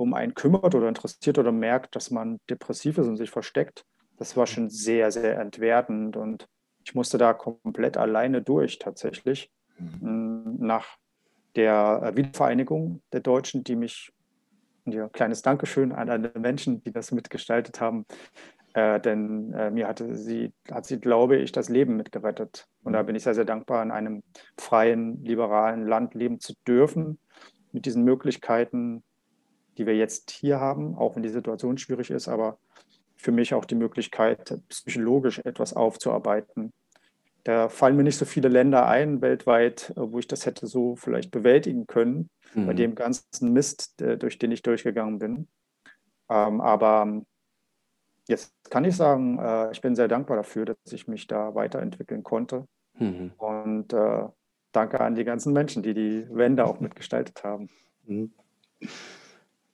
um 0.00 0.14
einen 0.14 0.34
kümmert 0.34 0.74
oder 0.74 0.88
interessiert 0.88 1.38
oder 1.38 1.52
merkt, 1.52 1.94
dass 1.94 2.10
man 2.10 2.38
depressiv 2.48 2.96
ist 2.98 3.06
und 3.06 3.16
sich 3.16 3.30
versteckt. 3.30 3.84
Das 4.16 4.36
war 4.36 4.46
schon 4.46 4.70
sehr, 4.70 5.10
sehr 5.10 5.38
entwertend 5.38 6.16
und 6.16 6.48
ich 6.84 6.94
musste 6.94 7.18
da 7.18 7.34
komplett 7.34 7.96
alleine 7.96 8.40
durch 8.40 8.78
tatsächlich. 8.78 9.50
Mhm. 9.78 10.56
Nach 10.58 10.96
der 11.54 12.12
Wiedervereinigung 12.14 13.02
der 13.12 13.20
Deutschen, 13.20 13.62
die 13.62 13.76
mich, 13.76 14.12
ein 14.86 15.12
kleines 15.12 15.42
Dankeschön 15.42 15.92
an 15.92 16.08
alle 16.08 16.32
Menschen, 16.38 16.82
die 16.82 16.92
das 16.92 17.12
mitgestaltet 17.12 17.80
haben, 17.80 18.06
äh, 18.72 19.00
denn 19.00 19.52
äh, 19.52 19.70
mir 19.70 19.86
hatte 19.86 20.14
sie, 20.14 20.52
hat 20.70 20.86
sie, 20.86 20.98
glaube 20.98 21.36
ich, 21.36 21.52
das 21.52 21.68
Leben 21.68 21.96
mitgerettet. 21.96 22.66
Und 22.82 22.94
da 22.94 23.02
mhm. 23.02 23.06
bin 23.06 23.16
ich 23.16 23.24
sehr, 23.24 23.34
sehr 23.34 23.44
dankbar, 23.44 23.82
in 23.82 23.90
einem 23.90 24.22
freien, 24.56 25.22
liberalen 25.22 25.86
Land 25.86 26.14
leben 26.14 26.40
zu 26.40 26.54
dürfen, 26.66 27.18
mit 27.72 27.84
diesen 27.84 28.04
Möglichkeiten, 28.04 29.02
die 29.80 29.86
wir 29.86 29.96
jetzt 29.96 30.30
hier 30.30 30.60
haben, 30.60 30.94
auch 30.94 31.16
wenn 31.16 31.22
die 31.22 31.30
Situation 31.30 31.78
schwierig 31.78 32.10
ist, 32.10 32.28
aber 32.28 32.58
für 33.16 33.32
mich 33.32 33.54
auch 33.54 33.64
die 33.64 33.74
Möglichkeit, 33.74 34.60
psychologisch 34.68 35.38
etwas 35.38 35.72
aufzuarbeiten, 35.72 36.72
da 37.44 37.70
fallen 37.70 37.96
mir 37.96 38.02
nicht 38.02 38.18
so 38.18 38.26
viele 38.26 38.48
Länder 38.48 38.86
ein 38.86 39.22
weltweit, 39.22 39.90
äh, 39.96 40.12
wo 40.12 40.18
ich 40.18 40.28
das 40.28 40.44
hätte 40.44 40.66
so 40.66 40.96
vielleicht 40.96 41.30
bewältigen 41.30 41.86
können, 41.86 42.28
mhm. 42.54 42.66
bei 42.66 42.74
dem 42.74 42.94
ganzen 42.94 43.54
Mist, 43.54 43.94
durch 43.98 44.38
den 44.38 44.52
ich 44.52 44.60
durchgegangen 44.60 45.18
bin. 45.18 45.48
Ähm, 46.28 46.60
aber 46.60 47.22
jetzt 48.28 48.52
kann 48.68 48.84
ich 48.84 48.94
sagen, 48.94 49.38
äh, 49.38 49.72
ich 49.72 49.80
bin 49.80 49.96
sehr 49.96 50.08
dankbar 50.08 50.36
dafür, 50.36 50.66
dass 50.66 50.92
ich 50.92 51.08
mich 51.08 51.26
da 51.26 51.54
weiterentwickeln 51.54 52.22
konnte. 52.22 52.66
Mhm. 52.98 53.32
Und 53.38 53.94
äh, 53.94 54.28
danke 54.72 55.00
an 55.00 55.14
die 55.14 55.24
ganzen 55.24 55.54
Menschen, 55.54 55.82
die 55.82 55.94
die 55.94 56.26
Wende 56.28 56.66
auch 56.66 56.80
mitgestaltet 56.80 57.42
haben. 57.42 57.70
Mhm. 58.04 58.32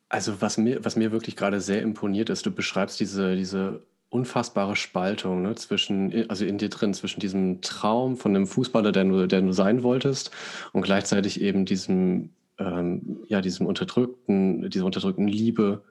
Also 0.08 0.40
was 0.40 0.56
mir, 0.56 0.84
was 0.84 0.96
mir 0.96 1.12
wirklich 1.12 1.36
gerade 1.36 1.60
sehr 1.60 1.82
imponiert 1.82 2.30
ist, 2.30 2.46
du 2.46 2.50
beschreibst 2.50 3.00
diese, 3.00 3.36
diese 3.36 3.82
unfassbare 4.08 4.76
Spaltung 4.76 5.42
ne, 5.42 5.54
zwischen, 5.56 6.30
also 6.30 6.44
in 6.44 6.58
dir 6.58 6.68
drin, 6.68 6.94
zwischen 6.94 7.20
diesem 7.20 7.60
Traum 7.60 8.16
von 8.16 8.34
einem 8.34 8.46
Fußballer, 8.46 8.92
der 8.92 9.04
du, 9.04 9.26
der 9.26 9.42
du 9.42 9.52
sein 9.52 9.82
wolltest, 9.82 10.30
und 10.72 10.82
gleichzeitig 10.82 11.40
eben 11.40 11.64
diesem, 11.64 12.30
ähm, 12.58 13.20
ja, 13.26 13.40
diesem 13.40 13.66
unterdrückten, 13.66 14.70
dieser 14.70 14.86
unterdrückten 14.86 15.26
Liebe, 15.26 15.82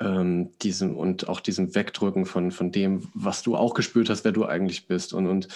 ähm, 0.00 0.50
diesem 0.62 0.96
und 0.96 1.28
auch 1.28 1.40
diesem 1.40 1.74
Wegdrücken 1.74 2.26
von, 2.26 2.52
von 2.52 2.70
dem, 2.70 3.08
was 3.14 3.42
du 3.42 3.56
auch 3.56 3.74
gespürt 3.74 4.08
hast, 4.08 4.24
wer 4.24 4.32
du 4.32 4.46
eigentlich 4.46 4.86
bist. 4.86 5.12
Und, 5.12 5.26
und 5.26 5.48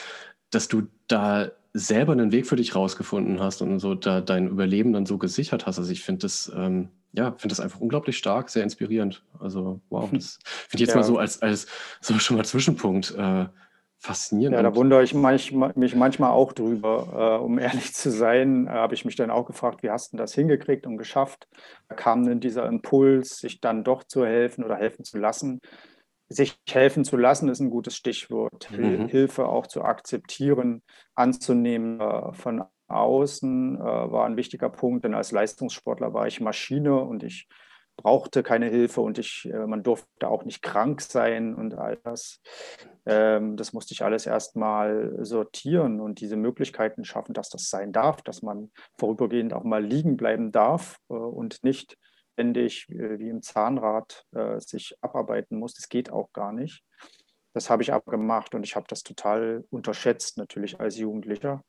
dass 0.50 0.68
du 0.68 0.82
da 1.06 1.50
selber 1.72 2.12
einen 2.12 2.32
Weg 2.32 2.46
für 2.46 2.56
dich 2.56 2.74
rausgefunden 2.74 3.40
hast 3.40 3.62
und 3.62 3.78
so 3.78 3.94
da 3.94 4.20
dein 4.20 4.48
Überleben 4.48 4.92
dann 4.92 5.06
so 5.06 5.18
gesichert 5.18 5.66
hast. 5.66 5.78
Also 5.78 5.90
ich 5.92 6.02
finde 6.02 6.22
das, 6.22 6.52
ähm, 6.54 6.88
ja, 7.12 7.32
finde 7.32 7.48
das 7.48 7.60
einfach 7.60 7.80
unglaublich 7.80 8.16
stark, 8.16 8.48
sehr 8.48 8.62
inspirierend. 8.62 9.24
Also, 9.38 9.80
wow, 9.90 10.08
das 10.10 10.38
finde 10.68 10.74
ich 10.74 10.80
jetzt 10.80 10.90
ja. 10.90 10.96
mal 10.96 11.02
so 11.02 11.18
als, 11.18 11.42
als 11.42 11.66
so 12.00 12.18
schon 12.18 12.36
mal 12.36 12.44
Zwischenpunkt 12.44 13.14
äh, 13.16 13.46
faszinierend. 13.98 14.56
Ja, 14.56 14.62
da 14.62 14.74
wundere 14.74 15.04
ich 15.04 15.14
mich, 15.14 15.52
mich 15.52 15.94
manchmal 15.94 16.30
auch 16.30 16.52
drüber. 16.52 17.38
Äh, 17.40 17.44
um 17.44 17.58
ehrlich 17.58 17.94
zu 17.94 18.10
sein, 18.10 18.66
äh, 18.66 18.70
habe 18.70 18.94
ich 18.94 19.04
mich 19.04 19.16
dann 19.16 19.30
auch 19.30 19.46
gefragt, 19.46 19.82
wie 19.82 19.90
hast 19.90 20.12
du 20.12 20.16
das 20.16 20.34
hingekriegt 20.34 20.86
und 20.86 20.96
geschafft? 20.96 21.48
Da 21.88 21.94
kam 21.94 22.26
dann 22.26 22.40
dieser 22.40 22.66
Impuls, 22.66 23.38
sich 23.38 23.60
dann 23.60 23.84
doch 23.84 24.04
zu 24.04 24.26
helfen 24.26 24.64
oder 24.64 24.76
helfen 24.76 25.04
zu 25.04 25.18
lassen. 25.18 25.60
Sich 26.28 26.58
helfen 26.68 27.04
zu 27.04 27.18
lassen 27.18 27.48
ist 27.48 27.60
ein 27.60 27.70
gutes 27.70 27.94
Stichwort. 27.94 28.70
Mhm. 28.70 29.06
Hilfe 29.08 29.46
auch 29.46 29.66
zu 29.66 29.82
akzeptieren, 29.82 30.82
anzunehmen 31.14 32.00
äh, 32.00 32.32
von 32.32 32.64
außen 32.92 33.76
äh, 33.76 33.80
war 33.80 34.26
ein 34.26 34.36
wichtiger 34.36 34.70
Punkt, 34.70 35.04
denn 35.04 35.14
als 35.14 35.32
Leistungssportler 35.32 36.12
war 36.14 36.26
ich 36.26 36.40
Maschine 36.40 36.96
und 36.96 37.22
ich 37.22 37.48
brauchte 37.96 38.42
keine 38.42 38.66
Hilfe 38.66 39.00
und 39.00 39.18
ich, 39.18 39.48
äh, 39.52 39.66
man 39.66 39.82
durfte 39.82 40.28
auch 40.28 40.44
nicht 40.44 40.62
krank 40.62 41.00
sein 41.00 41.54
und 41.54 41.74
all 41.74 41.98
das. 42.04 42.40
Ähm, 43.06 43.56
das 43.56 43.72
musste 43.72 43.94
ich 43.94 44.02
alles 44.02 44.26
erstmal 44.26 45.18
sortieren 45.24 46.00
und 46.00 46.20
diese 46.20 46.36
Möglichkeiten 46.36 47.04
schaffen, 47.04 47.34
dass 47.34 47.48
das 47.48 47.68
sein 47.68 47.92
darf, 47.92 48.22
dass 48.22 48.42
man 48.42 48.70
vorübergehend 48.98 49.52
auch 49.52 49.64
mal 49.64 49.84
liegen 49.84 50.16
bleiben 50.16 50.52
darf 50.52 50.98
äh, 51.08 51.14
und 51.14 51.62
nicht 51.64 51.98
ständig 52.32 52.88
äh, 52.90 53.18
wie 53.18 53.28
im 53.28 53.42
Zahnrad 53.42 54.24
äh, 54.32 54.58
sich 54.60 54.96
abarbeiten 55.00 55.58
muss. 55.58 55.74
Das 55.74 55.88
geht 55.88 56.10
auch 56.10 56.32
gar 56.32 56.52
nicht. 56.52 56.82
Das 57.54 57.68
habe 57.68 57.82
ich 57.82 57.92
aber 57.92 58.10
gemacht 58.10 58.54
und 58.54 58.64
ich 58.64 58.76
habe 58.76 58.86
das 58.88 59.02
total 59.02 59.64
unterschätzt, 59.68 60.38
natürlich 60.38 60.80
als 60.80 60.96
Jugendlicher 60.96 61.62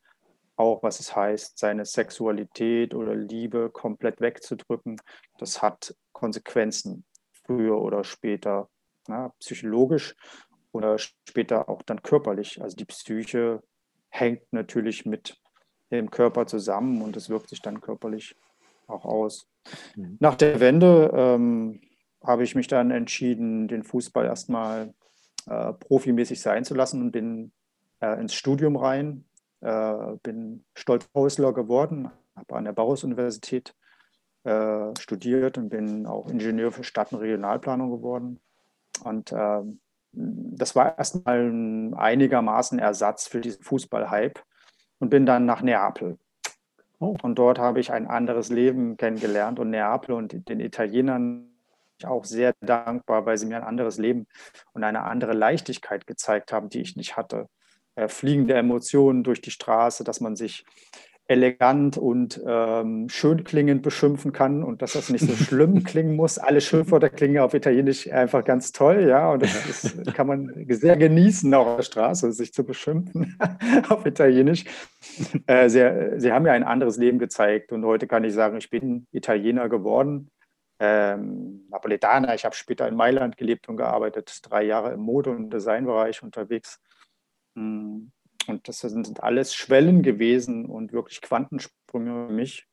auch 0.55 0.83
was 0.83 0.99
es 0.99 1.15
heißt, 1.15 1.57
seine 1.57 1.85
Sexualität 1.85 2.93
oder 2.93 3.15
Liebe 3.15 3.69
komplett 3.69 4.21
wegzudrücken. 4.21 4.97
Das 5.37 5.61
hat 5.61 5.95
Konsequenzen 6.11 7.05
früher 7.31 7.81
oder 7.81 8.03
später, 8.03 8.69
na, 9.07 9.29
psychologisch 9.39 10.15
oder 10.71 10.97
später 10.97 11.69
auch 11.69 11.81
dann 11.81 12.01
körperlich. 12.01 12.61
Also 12.61 12.75
die 12.75 12.85
Psyche 12.85 13.61
hängt 14.09 14.41
natürlich 14.51 15.05
mit 15.05 15.37
dem 15.91 16.11
Körper 16.11 16.45
zusammen 16.45 17.01
und 17.01 17.17
es 17.17 17.29
wirkt 17.29 17.49
sich 17.49 17.61
dann 17.61 17.81
körperlich 17.81 18.35
auch 18.87 19.05
aus. 19.05 19.47
Mhm. 19.95 20.17
Nach 20.19 20.35
der 20.35 20.59
Wende 20.59 21.11
ähm, 21.13 21.81
habe 22.23 22.43
ich 22.43 22.55
mich 22.55 22.67
dann 22.67 22.91
entschieden, 22.91 23.67
den 23.67 23.83
Fußball 23.83 24.25
erstmal 24.25 24.93
äh, 25.47 25.73
profimäßig 25.73 26.41
sein 26.41 26.63
zu 26.63 26.73
lassen 26.73 27.01
und 27.01 27.11
bin 27.11 27.51
äh, 27.99 28.19
ins 28.19 28.33
Studium 28.33 28.75
rein 28.75 29.25
äh, 29.63 30.17
bin 30.21 30.65
Stolzhäusler 30.75 31.53
geworden, 31.53 32.11
habe 32.35 32.55
an 32.55 32.65
der 32.65 32.73
Bauhaus-Universität 32.73 33.73
äh, 34.43 34.93
studiert 34.99 35.57
und 35.57 35.69
bin 35.69 36.05
auch 36.05 36.29
Ingenieur 36.29 36.71
für 36.71 36.83
Stadt- 36.83 37.13
und 37.13 37.19
Regionalplanung 37.19 37.89
geworden. 37.89 38.41
Und 39.03 39.31
äh, 39.31 39.61
das 40.11 40.75
war 40.75 40.97
erstmal 40.97 41.49
ein 41.49 41.93
einigermaßen 41.93 42.77
Ersatz 42.77 43.27
für 43.27 43.41
diesen 43.41 43.63
Fußball-Hype 43.63 44.43
und 44.99 45.09
bin 45.09 45.25
dann 45.25 45.45
nach 45.45 45.61
Neapel. 45.61 46.17
Oh. 46.99 47.15
Und 47.23 47.35
dort 47.35 47.57
habe 47.57 47.79
ich 47.79 47.91
ein 47.91 48.07
anderes 48.07 48.49
Leben 48.49 48.97
kennengelernt 48.97 49.59
und 49.59 49.69
Neapel 49.69 50.13
und 50.13 50.47
den 50.49 50.59
Italienern 50.59 51.49
auch 52.03 52.25
sehr 52.25 52.53
dankbar, 52.59 53.25
weil 53.25 53.37
sie 53.37 53.45
mir 53.45 53.57
ein 53.57 53.63
anderes 53.63 53.97
Leben 53.97 54.27
und 54.73 54.83
eine 54.83 55.03
andere 55.03 55.33
Leichtigkeit 55.33 56.05
gezeigt 56.05 56.51
haben, 56.51 56.69
die 56.69 56.81
ich 56.81 56.97
nicht 56.97 57.15
hatte 57.15 57.47
äh, 57.95 58.07
fliegende 58.07 58.55
Emotionen 58.55 59.23
durch 59.23 59.41
die 59.41 59.51
Straße, 59.51 60.03
dass 60.03 60.19
man 60.19 60.35
sich 60.35 60.65
elegant 61.27 61.97
und 61.97 62.41
ähm, 62.45 63.07
schön 63.07 63.45
klingend 63.45 63.81
beschimpfen 63.81 64.33
kann 64.33 64.61
und 64.61 64.81
dass 64.81 64.93
das 64.93 65.09
nicht 65.09 65.25
so 65.25 65.33
schlimm 65.43 65.83
klingen 65.83 66.15
muss. 66.15 66.37
Alle 66.37 66.59
Schimpfwörter 66.59 67.09
klingen 67.09 67.39
auf 67.39 67.53
Italienisch 67.53 68.11
einfach 68.11 68.43
ganz 68.43 68.71
toll, 68.73 69.07
ja, 69.07 69.31
und 69.31 69.41
das, 69.43 69.95
das 70.03 70.13
kann 70.13 70.27
man 70.27 70.65
sehr 70.69 70.97
genießen, 70.97 71.53
auch 71.53 71.67
auf 71.67 71.75
der 71.77 71.83
Straße, 71.83 72.31
sich 72.33 72.53
zu 72.53 72.65
beschimpfen 72.65 73.37
auf 73.89 74.05
Italienisch. 74.05 74.65
Äh, 75.47 75.69
sie, 75.69 76.13
sie 76.17 76.31
haben 76.31 76.43
mir 76.43 76.51
ein 76.51 76.63
anderes 76.63 76.97
Leben 76.97 77.19
gezeigt 77.19 77.71
und 77.71 77.85
heute 77.85 78.07
kann 78.07 78.23
ich 78.25 78.33
sagen, 78.33 78.57
ich 78.57 78.69
bin 78.69 79.07
Italiener 79.11 79.69
geworden. 79.69 80.29
Ähm, 80.79 81.67
Napoletana, 81.69 82.35
ich 82.35 82.43
habe 82.43 82.55
später 82.55 82.87
in 82.87 82.95
Mailand 82.95 83.37
gelebt 83.37 83.69
und 83.69 83.77
gearbeitet, 83.77 84.39
drei 84.43 84.63
Jahre 84.63 84.93
im 84.93 84.99
Mode- 84.99 85.29
und 85.29 85.51
Designbereich 85.51 86.21
unterwegs 86.21 86.81
und 87.55 88.67
das 88.67 88.79
sind 88.79 89.23
alles 89.23 89.53
Schwellen 89.55 90.03
gewesen 90.03 90.65
und 90.65 90.93
wirklich 90.93 91.21
Quantensprünge 91.21 92.27
für 92.27 92.33
mich. 92.33 92.67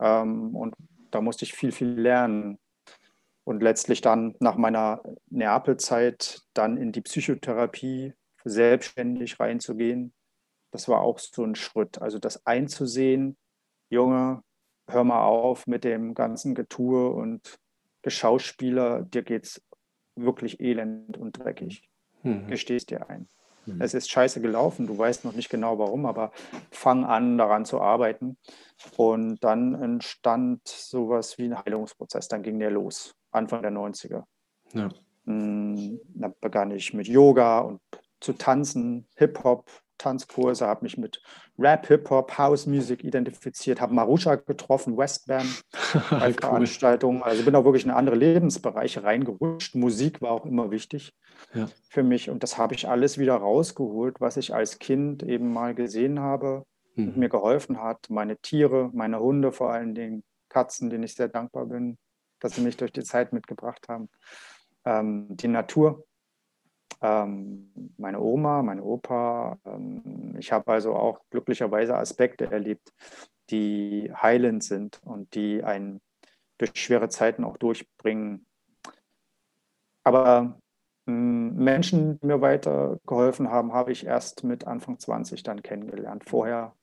Ähm, 0.00 0.54
und 0.54 0.74
da 1.10 1.20
musste 1.20 1.44
ich 1.44 1.54
viel, 1.54 1.72
viel 1.72 1.88
lernen. 1.88 2.58
Und 3.44 3.62
letztlich 3.62 4.02
dann 4.02 4.34
nach 4.40 4.56
meiner 4.56 5.02
Neapelzeit 5.30 6.42
dann 6.52 6.76
in 6.76 6.92
die 6.92 7.00
Psychotherapie 7.00 8.12
selbstständig 8.44 9.40
reinzugehen. 9.40 10.12
Das 10.70 10.86
war 10.88 11.00
auch 11.00 11.18
so 11.18 11.44
ein 11.44 11.54
Schritt. 11.54 12.00
Also 12.02 12.18
das 12.18 12.44
einzusehen, 12.46 13.38
Junge, 13.88 14.42
hör 14.86 15.04
mal 15.04 15.24
auf 15.24 15.66
mit 15.66 15.84
dem 15.84 16.14
ganzen 16.14 16.54
Getue 16.54 17.08
und 17.10 17.58
Geschauspieler, 18.02 19.02
dir 19.02 19.22
geht 19.22 19.44
es 19.44 19.62
wirklich 20.14 20.60
elend 20.60 21.16
und 21.16 21.38
dreckig. 21.38 21.88
Mhm. 22.22 22.48
Gestehst 22.48 22.90
dir 22.90 23.08
ein. 23.08 23.28
Mhm. 23.68 23.80
Es 23.80 23.94
ist 23.94 24.10
scheiße 24.10 24.40
gelaufen, 24.40 24.86
du 24.86 24.96
weißt 24.96 25.24
noch 25.24 25.34
nicht 25.34 25.50
genau 25.50 25.78
warum, 25.78 26.06
aber 26.06 26.32
fang 26.70 27.04
an, 27.04 27.38
daran 27.38 27.64
zu 27.64 27.80
arbeiten. 27.80 28.38
Und 28.96 29.42
dann 29.44 29.74
entstand 29.74 30.66
sowas 30.66 31.38
wie 31.38 31.44
ein 31.44 31.58
Heilungsprozess. 31.58 32.28
Dann 32.28 32.42
ging 32.42 32.58
der 32.58 32.70
los, 32.70 33.14
Anfang 33.30 33.62
der 33.62 33.72
90er. 33.72 34.24
Ja. 34.72 34.88
Mm, 35.24 35.98
da 36.14 36.32
begann 36.40 36.70
ich 36.70 36.94
mit 36.94 37.08
Yoga 37.08 37.60
und 37.60 37.80
zu 38.20 38.32
tanzen, 38.32 39.06
Hip-Hop, 39.16 39.70
Tanzkurse, 39.98 40.66
habe 40.66 40.84
mich 40.84 40.96
mit 40.96 41.20
Rap, 41.58 41.86
Hip-Hop, 41.86 42.38
House-Music 42.38 43.04
identifiziert, 43.04 43.80
habe 43.80 43.94
Marusha 43.94 44.36
getroffen, 44.36 44.96
Westband 44.96 45.64
bei 46.10 46.32
Veranstaltungen. 46.32 47.22
Also 47.22 47.44
bin 47.44 47.54
auch 47.54 47.64
wirklich 47.64 47.84
in 47.84 47.90
andere 47.90 48.16
Lebensbereiche 48.16 49.04
reingerutscht. 49.04 49.74
Musik 49.74 50.22
war 50.22 50.30
auch 50.30 50.46
immer 50.46 50.70
wichtig 50.70 51.12
ja. 51.54 51.68
für 51.88 52.02
mich 52.02 52.30
und 52.30 52.42
das 52.42 52.58
habe 52.58 52.74
ich 52.74 52.88
alles 52.88 53.18
wieder 53.18 53.34
rausgeholt, 53.34 54.20
was 54.20 54.36
ich 54.36 54.54
als 54.54 54.78
Kind 54.78 55.22
eben 55.22 55.52
mal 55.52 55.74
gesehen 55.74 56.20
habe 56.20 56.64
mhm. 56.94 57.08
und 57.08 57.16
mir 57.16 57.28
geholfen 57.28 57.82
hat. 57.82 58.08
Meine 58.08 58.36
Tiere, 58.38 58.90
meine 58.92 59.20
Hunde 59.20 59.52
vor 59.52 59.72
allen 59.72 59.94
Dingen, 59.94 60.22
Katzen, 60.48 60.90
denen 60.90 61.04
ich 61.04 61.14
sehr 61.14 61.28
dankbar 61.28 61.66
bin, 61.66 61.98
dass 62.40 62.54
sie 62.54 62.62
mich 62.62 62.76
durch 62.76 62.92
die 62.92 63.02
Zeit 63.02 63.32
mitgebracht 63.32 63.88
haben. 63.88 64.08
Ähm, 64.84 65.26
die 65.30 65.48
Natur, 65.48 66.04
meine 67.00 68.20
Oma, 68.20 68.62
mein 68.62 68.80
Opa. 68.80 69.58
Ähm, 69.64 70.34
ich 70.38 70.52
habe 70.52 70.72
also 70.72 70.94
auch 70.94 71.20
glücklicherweise 71.30 71.96
Aspekte 71.96 72.50
erlebt, 72.50 72.92
die 73.50 74.12
heilend 74.14 74.64
sind 74.64 75.00
und 75.04 75.34
die 75.34 75.62
einen 75.62 76.00
durch 76.58 76.72
schwere 76.74 77.08
Zeiten 77.08 77.44
auch 77.44 77.56
durchbringen. 77.56 78.46
Aber 80.02 80.60
ähm, 81.06 81.54
Menschen, 81.54 82.18
die 82.20 82.26
mir 82.26 82.40
weitergeholfen 82.40 83.50
haben, 83.50 83.72
habe 83.72 83.92
ich 83.92 84.06
erst 84.06 84.44
mit 84.44 84.66
Anfang 84.66 84.98
20 84.98 85.42
dann 85.42 85.62
kennengelernt. 85.62 86.24
Vorher 86.28 86.74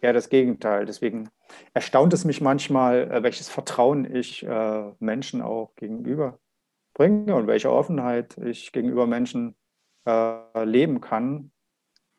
eher 0.00 0.12
das 0.12 0.28
Gegenteil. 0.28 0.86
Deswegen 0.86 1.28
erstaunt 1.74 2.12
es 2.12 2.24
mich 2.24 2.40
manchmal, 2.40 3.10
äh, 3.10 3.22
welches 3.22 3.48
Vertrauen 3.48 4.04
ich 4.14 4.44
äh, 4.46 4.92
Menschen 5.00 5.42
auch 5.42 5.74
gegenüber 5.76 6.38
bringe 6.98 7.34
und 7.34 7.46
welche 7.46 7.72
Offenheit 7.72 8.36
ich 8.38 8.72
gegenüber 8.72 9.06
Menschen 9.06 9.54
äh, 10.04 10.64
leben 10.64 11.00
kann. 11.00 11.52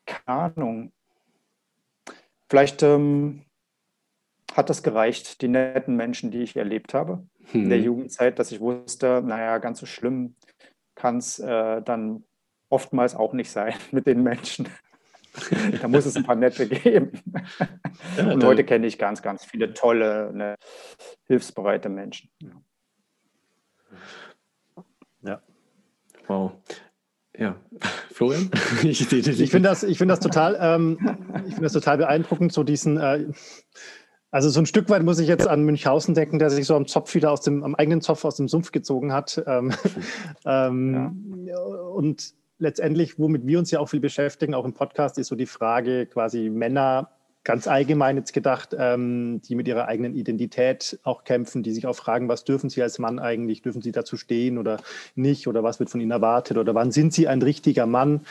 Keine 0.06 0.52
Ahnung. 0.56 0.92
Vielleicht 2.48 2.82
ähm, 2.82 3.42
hat 4.52 4.70
das 4.70 4.82
gereicht, 4.82 5.42
die 5.42 5.48
netten 5.48 5.94
Menschen, 5.94 6.32
die 6.32 6.42
ich 6.42 6.56
erlebt 6.56 6.94
habe 6.94 7.24
hm. 7.52 7.64
in 7.64 7.68
der 7.68 7.78
hm. 7.78 7.84
Jugendzeit, 7.84 8.38
dass 8.40 8.50
ich 8.50 8.60
wusste, 8.60 9.22
naja, 9.24 9.58
ganz 9.58 9.78
so 9.78 9.86
schlimm 9.86 10.34
kann 10.96 11.18
es 11.18 11.38
äh, 11.38 11.82
dann 11.82 12.24
oftmals 12.68 13.14
auch 13.14 13.32
nicht 13.32 13.50
sein 13.50 13.74
mit 13.92 14.06
den 14.06 14.22
Menschen. 14.22 14.68
da 15.80 15.88
muss 15.88 16.06
es 16.06 16.16
ein 16.16 16.24
paar 16.24 16.34
nette 16.34 16.68
geben. 16.68 17.12
Ja, 18.16 18.32
und 18.32 18.42
heute 18.42 18.64
kenne 18.64 18.86
ich 18.86 18.98
ganz, 18.98 19.22
ganz 19.22 19.44
viele 19.44 19.74
tolle, 19.74 20.32
ne, 20.34 20.56
hilfsbereite 21.28 21.88
Menschen. 21.88 22.30
Ja. 22.42 22.50
Wow. 26.30 26.52
Ja, 27.36 27.56
Florian? 28.12 28.50
ich, 28.84 29.00
ich 29.12 29.50
finde 29.50 29.68
das, 29.68 29.84
find 29.84 30.10
das, 30.10 30.20
total, 30.20 30.56
ähm, 30.60 30.96
find 31.48 31.62
das 31.64 31.72
total 31.72 31.98
beeindruckend, 31.98 32.52
so 32.52 32.62
diesen, 32.62 32.98
äh, 32.98 33.26
also 34.30 34.48
so 34.48 34.60
ein 34.60 34.66
Stück 34.66 34.88
weit 34.90 35.02
muss 35.02 35.18
ich 35.18 35.26
jetzt 35.26 35.48
an 35.48 35.64
Münchhausen 35.64 36.14
denken, 36.14 36.38
der 36.38 36.50
sich 36.50 36.66
so 36.66 36.76
am 36.76 36.86
Zopf 36.86 37.16
wieder 37.16 37.32
aus 37.32 37.40
dem, 37.40 37.64
am 37.64 37.74
eigenen 37.74 38.00
Zopf 38.00 38.24
aus 38.24 38.36
dem 38.36 38.46
Sumpf 38.46 38.70
gezogen 38.70 39.12
hat. 39.12 39.42
Ähm, 39.44 39.72
ähm, 40.46 41.46
ja. 41.46 41.58
Und 41.58 42.34
letztendlich, 42.58 43.18
womit 43.18 43.44
wir 43.48 43.58
uns 43.58 43.72
ja 43.72 43.80
auch 43.80 43.88
viel 43.88 43.98
beschäftigen, 43.98 44.54
auch 44.54 44.64
im 44.64 44.72
Podcast, 44.72 45.18
ist 45.18 45.26
so 45.26 45.34
die 45.34 45.46
Frage 45.46 46.06
quasi 46.06 46.48
Männer 46.48 47.10
ganz 47.44 47.66
allgemein 47.66 48.16
jetzt 48.16 48.32
gedacht, 48.32 48.76
ähm, 48.78 49.40
die 49.42 49.54
mit 49.54 49.66
ihrer 49.66 49.88
eigenen 49.88 50.14
Identität 50.14 50.98
auch 51.04 51.24
kämpfen, 51.24 51.62
die 51.62 51.72
sich 51.72 51.86
auch 51.86 51.96
fragen, 51.96 52.28
was 52.28 52.44
dürfen 52.44 52.68
sie 52.68 52.82
als 52.82 52.98
Mann 52.98 53.18
eigentlich, 53.18 53.62
dürfen 53.62 53.82
sie 53.82 53.92
dazu 53.92 54.16
stehen 54.16 54.58
oder 54.58 54.78
nicht? 55.14 55.48
Oder 55.48 55.62
was 55.62 55.80
wird 55.80 55.90
von 55.90 56.00
ihnen 56.00 56.10
erwartet? 56.10 56.58
Oder 56.58 56.74
wann 56.74 56.92
sind 56.92 57.12
sie 57.14 57.28
ein 57.28 57.40
richtiger 57.42 57.86
Mann, 57.86 58.26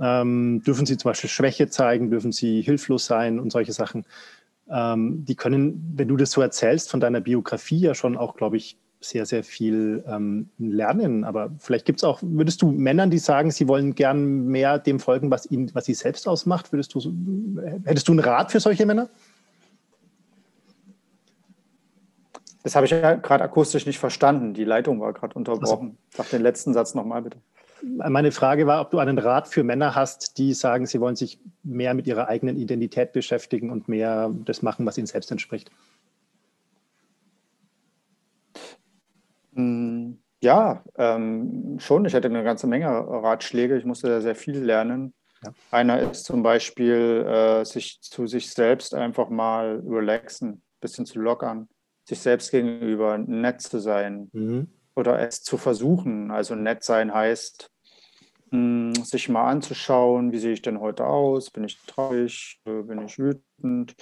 ähm, 0.00 0.62
dürfen 0.66 0.86
sie 0.86 0.96
zum 0.96 1.10
Beispiel 1.10 1.30
Schwäche 1.30 1.68
zeigen, 1.68 2.10
dürfen 2.10 2.32
sie 2.32 2.60
hilflos 2.62 3.06
sein? 3.06 3.38
Und 3.38 3.52
solche 3.52 3.72
Sachen. 3.72 4.04
Ähm, 4.68 5.24
die 5.24 5.36
können, 5.36 5.92
wenn 5.94 6.08
du 6.08 6.16
das 6.16 6.32
so 6.32 6.40
erzählst 6.40 6.90
von 6.90 6.98
deiner 7.00 7.20
Biografie, 7.20 7.78
ja 7.78 7.94
schon 7.94 8.16
auch, 8.16 8.34
glaube 8.34 8.56
ich, 8.56 8.78
sehr, 9.04 9.26
sehr 9.26 9.44
viel 9.44 10.04
ähm, 10.08 10.48
lernen. 10.58 11.24
Aber 11.24 11.50
vielleicht 11.58 11.84
gibt 11.84 12.00
es 12.00 12.04
auch, 12.04 12.20
würdest 12.22 12.62
du 12.62 12.70
Männern, 12.70 13.10
die 13.10 13.18
sagen, 13.18 13.50
sie 13.50 13.68
wollen 13.68 13.94
gern 13.94 14.46
mehr 14.46 14.78
dem 14.78 15.00
folgen, 15.00 15.30
was, 15.30 15.50
ihnen, 15.50 15.70
was 15.74 15.84
sie 15.84 15.94
selbst 15.94 16.26
ausmacht, 16.26 16.72
würdest 16.72 16.94
du, 16.94 17.00
hättest 17.84 18.08
du 18.08 18.12
einen 18.12 18.20
Rat 18.20 18.52
für 18.52 18.60
solche 18.60 18.86
Männer? 18.86 19.08
Das 22.64 22.74
habe 22.74 22.86
ich 22.86 22.92
ja 22.92 23.14
gerade 23.14 23.44
akustisch 23.44 23.84
nicht 23.84 23.98
verstanden. 23.98 24.54
Die 24.54 24.64
Leitung 24.64 24.98
war 24.98 25.12
gerade 25.12 25.34
unterbrochen. 25.34 25.98
Also, 26.10 26.22
Sag 26.22 26.30
den 26.30 26.42
letzten 26.42 26.72
Satz 26.72 26.94
nochmal 26.94 27.22
bitte. 27.22 27.38
Meine 27.82 28.32
Frage 28.32 28.66
war, 28.66 28.80
ob 28.80 28.90
du 28.90 28.98
einen 28.98 29.18
Rat 29.18 29.48
für 29.48 29.62
Männer 29.62 29.94
hast, 29.94 30.38
die 30.38 30.54
sagen, 30.54 30.86
sie 30.86 31.00
wollen 31.00 31.16
sich 31.16 31.38
mehr 31.62 31.92
mit 31.92 32.06
ihrer 32.06 32.28
eigenen 32.28 32.56
Identität 32.56 33.12
beschäftigen 33.12 33.70
und 33.70 33.88
mehr 33.88 34.30
das 34.46 34.62
machen, 34.62 34.86
was 34.86 34.96
ihnen 34.96 35.06
selbst 35.06 35.30
entspricht. 35.30 35.70
Ja, 40.44 40.84
ähm, 40.96 41.78
schon. 41.80 42.04
Ich 42.04 42.14
hatte 42.14 42.28
eine 42.28 42.44
ganze 42.44 42.66
Menge 42.66 42.86
Ratschläge. 42.86 43.76
Ich 43.76 43.84
musste 43.84 44.20
sehr 44.20 44.36
viel 44.36 44.58
lernen. 44.58 45.14
Ja. 45.42 45.52
Einer 45.70 46.10
ist 46.10 46.24
zum 46.24 46.42
Beispiel, 46.42 47.24
äh, 47.26 47.64
sich 47.64 48.00
zu 48.02 48.26
sich 48.26 48.50
selbst 48.50 48.94
einfach 48.94 49.30
mal 49.30 49.82
relaxen, 49.86 50.50
ein 50.50 50.62
bisschen 50.80 51.06
zu 51.06 51.18
lockern, 51.18 51.68
sich 52.06 52.20
selbst 52.20 52.50
gegenüber 52.50 53.18
nett 53.18 53.62
zu 53.62 53.80
sein 53.80 54.28
mhm. 54.32 54.68
oder 54.94 55.18
es 55.18 55.42
zu 55.42 55.56
versuchen. 55.56 56.30
Also 56.30 56.54
nett 56.54 56.84
sein 56.84 57.12
heißt, 57.12 57.70
sich 58.50 59.28
mal 59.28 59.50
anzuschauen, 59.50 60.32
wie 60.32 60.38
sehe 60.38 60.52
ich 60.52 60.62
denn 60.62 60.80
heute 60.80 61.06
aus? 61.06 61.50
Bin 61.50 61.64
ich 61.64 61.78
traurig? 61.86 62.60
Bin 62.64 63.02
ich 63.04 63.18
wütend? 63.18 63.96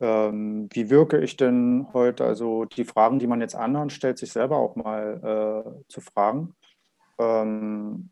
ähm, 0.00 0.68
wie 0.72 0.90
wirke 0.90 1.18
ich 1.18 1.36
denn 1.36 1.88
heute? 1.92 2.24
Also 2.24 2.64
die 2.64 2.84
Fragen, 2.84 3.18
die 3.18 3.26
man 3.26 3.40
jetzt 3.40 3.54
anderen 3.54 3.90
stellt, 3.90 4.18
sich 4.18 4.32
selber 4.32 4.56
auch 4.56 4.76
mal 4.76 5.64
äh, 5.66 5.84
zu 5.88 6.00
fragen. 6.00 6.54
Ähm, 7.18 8.10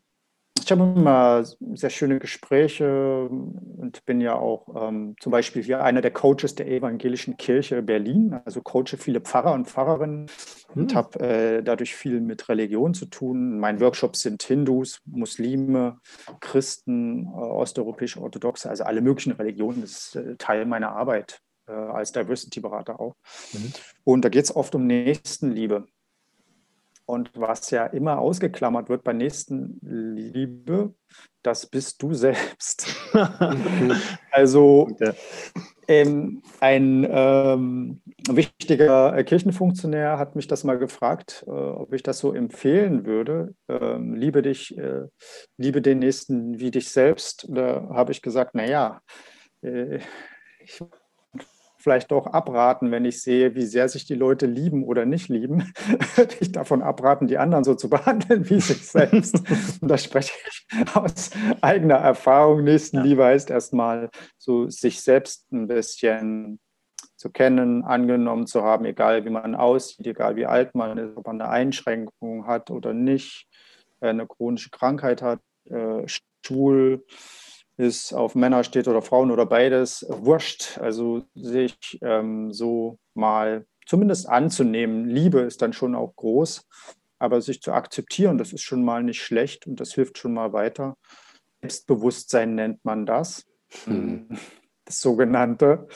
ich 0.67 0.71
habe 0.71 0.83
immer 0.83 1.45
sehr 1.75 1.89
schöne 1.89 2.19
Gespräche 2.19 3.29
und 3.29 4.03
bin 4.05 4.19
ja 4.19 4.35
auch 4.35 4.67
ähm, 4.75 5.15
zum 5.17 5.31
Beispiel 5.31 5.63
hier 5.63 5.81
einer 5.81 6.01
der 6.01 6.11
Coaches 6.11 6.55
der 6.55 6.67
Evangelischen 6.67 7.37
Kirche 7.37 7.81
Berlin, 7.81 8.37
also 8.43 8.61
coache 8.61 8.97
viele 8.97 9.21
Pfarrer 9.21 9.53
und 9.53 9.69
Pfarrerinnen 9.69 10.27
hm. 10.73 10.81
und 10.81 10.93
habe 10.93 11.19
äh, 11.21 11.63
dadurch 11.63 11.95
viel 11.95 12.19
mit 12.19 12.49
Religion 12.49 12.93
zu 12.93 13.05
tun. 13.05 13.59
Mein 13.59 13.79
Workshops 13.79 14.19
sind 14.19 14.43
Hindus, 14.43 14.99
Muslime, 15.05 16.01
Christen, 16.41 17.27
äh, 17.27 17.29
osteuropäische 17.29 18.21
Orthodoxe, 18.21 18.69
also 18.69 18.83
alle 18.83 18.99
möglichen 18.99 19.31
Religionen. 19.31 19.79
Das 19.79 19.91
ist 19.91 20.15
äh, 20.17 20.35
Teil 20.35 20.65
meiner 20.65 20.91
Arbeit 20.91 21.39
äh, 21.67 21.71
als 21.71 22.11
Diversity-Berater 22.11 22.99
auch. 22.99 23.15
Mhm. 23.53 23.71
Und 24.03 24.25
da 24.25 24.27
geht 24.27 24.43
es 24.43 24.53
oft 24.53 24.75
um 24.75 24.85
Nächstenliebe. 24.85 25.87
Und 27.07 27.31
was 27.35 27.71
ja 27.71 27.85
immer 27.85 28.19
ausgeklammert 28.19 28.89
wird 28.89 29.05
bei 29.05 29.13
Nächstenliebe, 29.13 30.93
das 31.41 31.65
bist 31.65 32.03
du 32.03 32.13
selbst. 32.13 32.93
also 34.31 34.89
ähm, 35.87 36.41
ein 36.59 37.07
ähm, 37.09 38.01
wichtiger 38.27 39.23
Kirchenfunktionär 39.23 40.19
hat 40.19 40.35
mich 40.35 40.47
das 40.47 40.65
mal 40.65 40.77
gefragt, 40.77 41.45
äh, 41.47 41.51
ob 41.51 41.93
ich 41.93 42.03
das 42.03 42.19
so 42.19 42.33
empfehlen 42.33 43.05
würde. 43.05 43.55
Ähm, 43.69 44.13
liebe 44.13 44.41
dich, 44.41 44.77
äh, 44.77 45.05
liebe 45.55 45.81
den 45.81 45.99
Nächsten 45.99 46.59
wie 46.59 46.71
dich 46.71 46.89
selbst. 46.89 47.47
Da 47.49 47.87
habe 47.89 48.11
ich 48.11 48.21
gesagt, 48.21 48.53
naja, 48.53 48.99
äh, 49.61 49.99
ich 50.59 50.81
vielleicht 51.87 52.11
doch 52.11 52.27
abraten, 52.27 52.91
wenn 52.91 53.05
ich 53.05 53.21
sehe, 53.21 53.55
wie 53.55 53.65
sehr 53.65 53.87
sich 53.87 54.03
die 54.03 54.13
Leute 54.13 54.45
lieben 54.45 54.83
oder 54.83 55.05
nicht 55.05 55.29
lieben, 55.29 55.71
würde 56.17 56.35
ich 56.41 56.51
davon 56.51 56.81
abraten, 56.81 57.27
die 57.27 57.37
anderen 57.37 57.63
so 57.63 57.75
zu 57.75 57.89
behandeln 57.97 58.49
wie 58.49 58.59
sich 58.59 58.85
selbst. 58.85 59.35
Und 59.81 59.87
da 59.87 59.97
spreche 59.97 60.33
ich 60.49 60.65
aus 60.93 61.29
eigener 61.61 61.95
Erfahrung. 61.95 62.65
Nächstenliebe 62.65 63.23
heißt 63.23 63.49
erstmal 63.49 64.09
so 64.37 64.69
sich 64.69 65.01
selbst 65.01 65.49
ein 65.53 65.69
bisschen 65.69 66.59
zu 67.15 67.29
kennen, 67.29 67.85
angenommen 67.85 68.47
zu 68.47 68.63
haben, 68.63 68.83
egal 68.83 69.23
wie 69.23 69.29
man 69.29 69.55
aussieht, 69.55 70.07
egal 70.07 70.35
wie 70.35 70.45
alt 70.45 70.75
man 70.75 70.97
ist, 70.97 71.15
ob 71.15 71.25
man 71.25 71.39
eine 71.39 71.49
Einschränkung 71.49 72.47
hat 72.47 72.69
oder 72.69 72.93
nicht, 72.93 73.47
äh, 74.01 74.09
eine 74.09 74.27
chronische 74.27 74.71
Krankheit 74.71 75.21
hat, 75.21 75.39
äh, 75.69 76.03
schwul, 76.05 77.05
ist, 77.77 78.13
auf 78.13 78.35
Männer 78.35 78.63
steht 78.63 78.87
oder 78.87 79.01
Frauen 79.01 79.31
oder 79.31 79.45
beides, 79.45 80.05
wurscht. 80.09 80.79
Also 80.79 81.23
sich 81.35 81.99
ähm, 82.01 82.51
so 82.51 82.97
mal 83.13 83.65
zumindest 83.85 84.27
anzunehmen. 84.27 85.05
Liebe 85.05 85.41
ist 85.41 85.61
dann 85.61 85.73
schon 85.73 85.95
auch 85.95 86.15
groß, 86.15 86.67
aber 87.19 87.41
sich 87.41 87.61
zu 87.61 87.71
akzeptieren, 87.71 88.37
das 88.37 88.53
ist 88.53 88.61
schon 88.61 88.83
mal 88.83 89.03
nicht 89.03 89.21
schlecht 89.21 89.65
und 89.67 89.79
das 89.79 89.93
hilft 89.93 90.17
schon 90.17 90.33
mal 90.33 90.53
weiter. 90.53 90.97
Selbstbewusstsein 91.61 92.55
nennt 92.55 92.83
man 92.83 93.05
das, 93.05 93.45
hm. 93.85 94.27
das 94.85 94.99
sogenannte. 94.99 95.87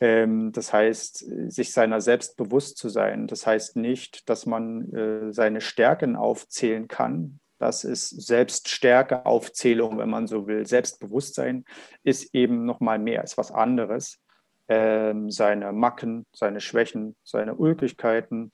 Ähm, 0.00 0.52
das 0.52 0.72
heißt, 0.72 1.24
sich 1.50 1.72
seiner 1.72 2.00
selbst 2.00 2.36
bewusst 2.36 2.78
zu 2.78 2.88
sein. 2.88 3.26
Das 3.26 3.46
heißt 3.46 3.76
nicht, 3.76 4.28
dass 4.28 4.46
man 4.46 4.92
äh, 4.92 5.32
seine 5.32 5.60
Stärken 5.60 6.16
aufzählen 6.16 6.88
kann, 6.88 7.39
das 7.60 7.84
ist 7.84 8.08
Selbststärke, 8.08 9.26
Aufzählung, 9.26 9.98
wenn 9.98 10.08
man 10.08 10.26
so 10.26 10.46
will. 10.46 10.66
Selbstbewusstsein 10.66 11.66
ist 12.02 12.34
eben 12.34 12.64
nochmal 12.64 12.98
mehr, 12.98 13.22
ist 13.22 13.36
was 13.36 13.52
anderes. 13.52 14.18
Ähm, 14.66 15.30
seine 15.30 15.70
Macken, 15.72 16.24
seine 16.32 16.62
Schwächen, 16.62 17.16
seine 17.22 17.54
Ulkigkeiten, 17.54 18.50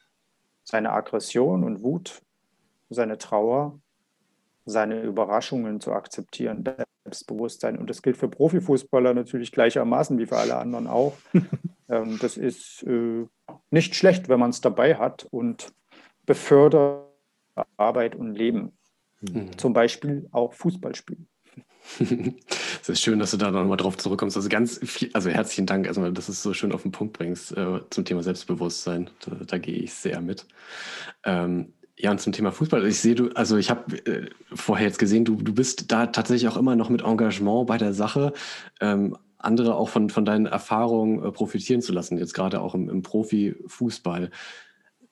seine 0.64 0.92
Aggression 0.92 1.62
und 1.62 1.84
Wut, 1.84 2.20
seine 2.90 3.16
Trauer, 3.16 3.78
seine 4.64 5.02
Überraschungen 5.02 5.80
zu 5.80 5.92
akzeptieren, 5.92 6.64
Selbstbewusstsein. 7.04 7.78
Und 7.78 7.88
das 7.88 8.02
gilt 8.02 8.16
für 8.16 8.28
Profifußballer 8.28 9.14
natürlich 9.14 9.52
gleichermaßen 9.52 10.18
wie 10.18 10.26
für 10.26 10.38
alle 10.38 10.56
anderen 10.56 10.88
auch. 10.88 11.16
ähm, 11.88 12.18
das 12.20 12.36
ist 12.36 12.82
äh, 12.82 13.26
nicht 13.70 13.94
schlecht, 13.94 14.28
wenn 14.28 14.40
man 14.40 14.50
es 14.50 14.60
dabei 14.60 14.96
hat 14.96 15.28
und 15.30 15.72
befördert 16.24 17.06
Arbeit 17.76 18.16
und 18.16 18.34
Leben. 18.34 18.75
Mhm. 19.32 19.58
Zum 19.58 19.72
Beispiel 19.72 20.28
auch 20.32 20.52
Fußball 20.52 20.94
spielen. 20.94 21.28
Es 22.82 22.88
ist 22.88 23.02
schön, 23.02 23.18
dass 23.18 23.32
du 23.32 23.36
da 23.36 23.50
nochmal 23.50 23.76
drauf 23.76 23.96
zurückkommst. 23.96 24.36
Also 24.36 24.48
ganz 24.48 24.78
viel, 24.84 25.10
also 25.12 25.28
herzlichen 25.28 25.66
Dank 25.66 25.86
erstmal, 25.86 26.12
dass 26.12 26.26
du 26.26 26.32
es 26.32 26.42
so 26.42 26.54
schön 26.54 26.70
auf 26.70 26.82
den 26.82 26.92
Punkt 26.92 27.18
bringst 27.18 27.56
äh, 27.56 27.80
zum 27.90 28.04
Thema 28.04 28.22
Selbstbewusstsein. 28.22 29.10
Da, 29.24 29.32
da 29.44 29.58
gehe 29.58 29.76
ich 29.76 29.92
sehr 29.92 30.20
mit. 30.20 30.46
Ähm, 31.24 31.72
ja, 31.98 32.10
und 32.10 32.20
zum 32.20 32.32
Thema 32.32 32.52
Fußball, 32.52 32.86
ich 32.86 33.00
sehe 33.00 33.14
du, 33.14 33.30
also 33.30 33.56
ich 33.56 33.70
habe 33.70 33.96
äh, 34.06 34.28
vorher 34.52 34.86
jetzt 34.86 34.98
gesehen, 34.98 35.24
du, 35.24 35.36
du 35.36 35.54
bist 35.54 35.90
da 35.90 36.06
tatsächlich 36.06 36.48
auch 36.48 36.56
immer 36.56 36.76
noch 36.76 36.90
mit 36.90 37.02
Engagement 37.02 37.66
bei 37.66 37.78
der 37.78 37.94
Sache, 37.94 38.34
ähm, 38.80 39.16
andere 39.38 39.76
auch 39.76 39.88
von, 39.88 40.10
von 40.10 40.24
deinen 40.24 40.46
Erfahrungen 40.46 41.24
äh, 41.24 41.32
profitieren 41.32 41.80
zu 41.80 41.92
lassen, 41.92 42.18
jetzt 42.18 42.34
gerade 42.34 42.60
auch 42.60 42.74
im, 42.74 42.88
im 42.88 43.02
Profifußball. 43.02 44.30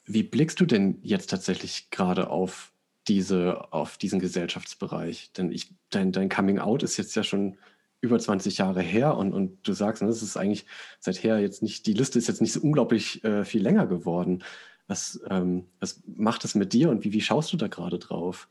Wie 0.05 0.23
blickst 0.23 0.61
du 0.61 0.67
denn 0.67 0.99
jetzt 1.03 1.31
tatsächlich 1.31 1.89
gerade 1.91 2.29
auf 2.29 2.74
diese, 3.09 3.73
auf 3.73 3.99
diesen 3.99 4.21
Gesellschaftsbereich. 4.21 5.33
Denn 5.33 5.53
ich, 5.53 5.75
dein, 5.91 6.13
dein 6.13 6.29
Coming 6.29 6.59
Out 6.59 6.83
ist 6.83 6.97
jetzt 6.97 7.15
ja 7.15 7.23
schon 7.23 7.57
über 8.01 8.19
20 8.19 8.59
Jahre 8.59 8.83
her 8.83 9.17
und, 9.17 9.33
und 9.33 9.67
du 9.67 9.73
sagst, 9.73 10.03
ne, 10.03 10.09
das 10.09 10.23
ist 10.23 10.37
eigentlich 10.37 10.67
seither 11.01 11.39
jetzt 11.39 11.63
nicht, 11.63 11.87
die 11.87 11.95
Liste 11.95 12.19
ist 12.19 12.29
jetzt 12.29 12.43
nicht 12.43 12.53
so 12.53 12.61
unglaublich 12.61 13.25
äh, 13.25 13.45
viel 13.45 13.63
länger 13.63 13.87
geworden. 13.87 14.45
Was, 14.87 15.21
ähm, 15.31 15.67
was 15.81 16.03
macht 16.07 16.45
es 16.45 16.55
mit 16.55 16.75
dir 16.75 16.91
und 16.91 17.05
wie, 17.05 17.15
wie 17.15 17.23
schaust 17.23 17.53
du 17.53 17.57
da 17.57 17.69
gerade 17.69 17.99
drauf? 17.99 18.49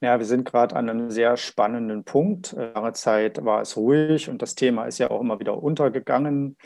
Ja, 0.00 0.18
wir 0.18 0.26
sind 0.26 0.44
gerade 0.44 0.74
an 0.74 0.88
einem 0.88 1.10
sehr 1.10 1.36
spannenden 1.36 2.04
Punkt. 2.04 2.56
Lange 2.56 2.94
Zeit 2.94 3.44
war 3.44 3.60
es 3.60 3.76
ruhig 3.76 4.30
und 4.30 4.40
das 4.40 4.54
Thema 4.54 4.86
ist 4.86 4.98
ja 4.98 5.10
auch 5.10 5.20
immer 5.20 5.38
wieder 5.38 5.62
untergegangen. 5.62 6.56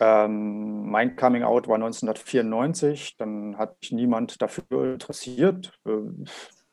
Ähm, 0.00 0.88
mein 0.88 1.16
Coming 1.16 1.42
Out 1.42 1.68
war 1.68 1.74
1994, 1.74 3.16
dann 3.16 3.58
hat 3.58 3.76
sich 3.80 3.92
niemand 3.92 4.40
dafür 4.40 4.92
interessiert. 4.92 5.72
Äh, 5.84 6.24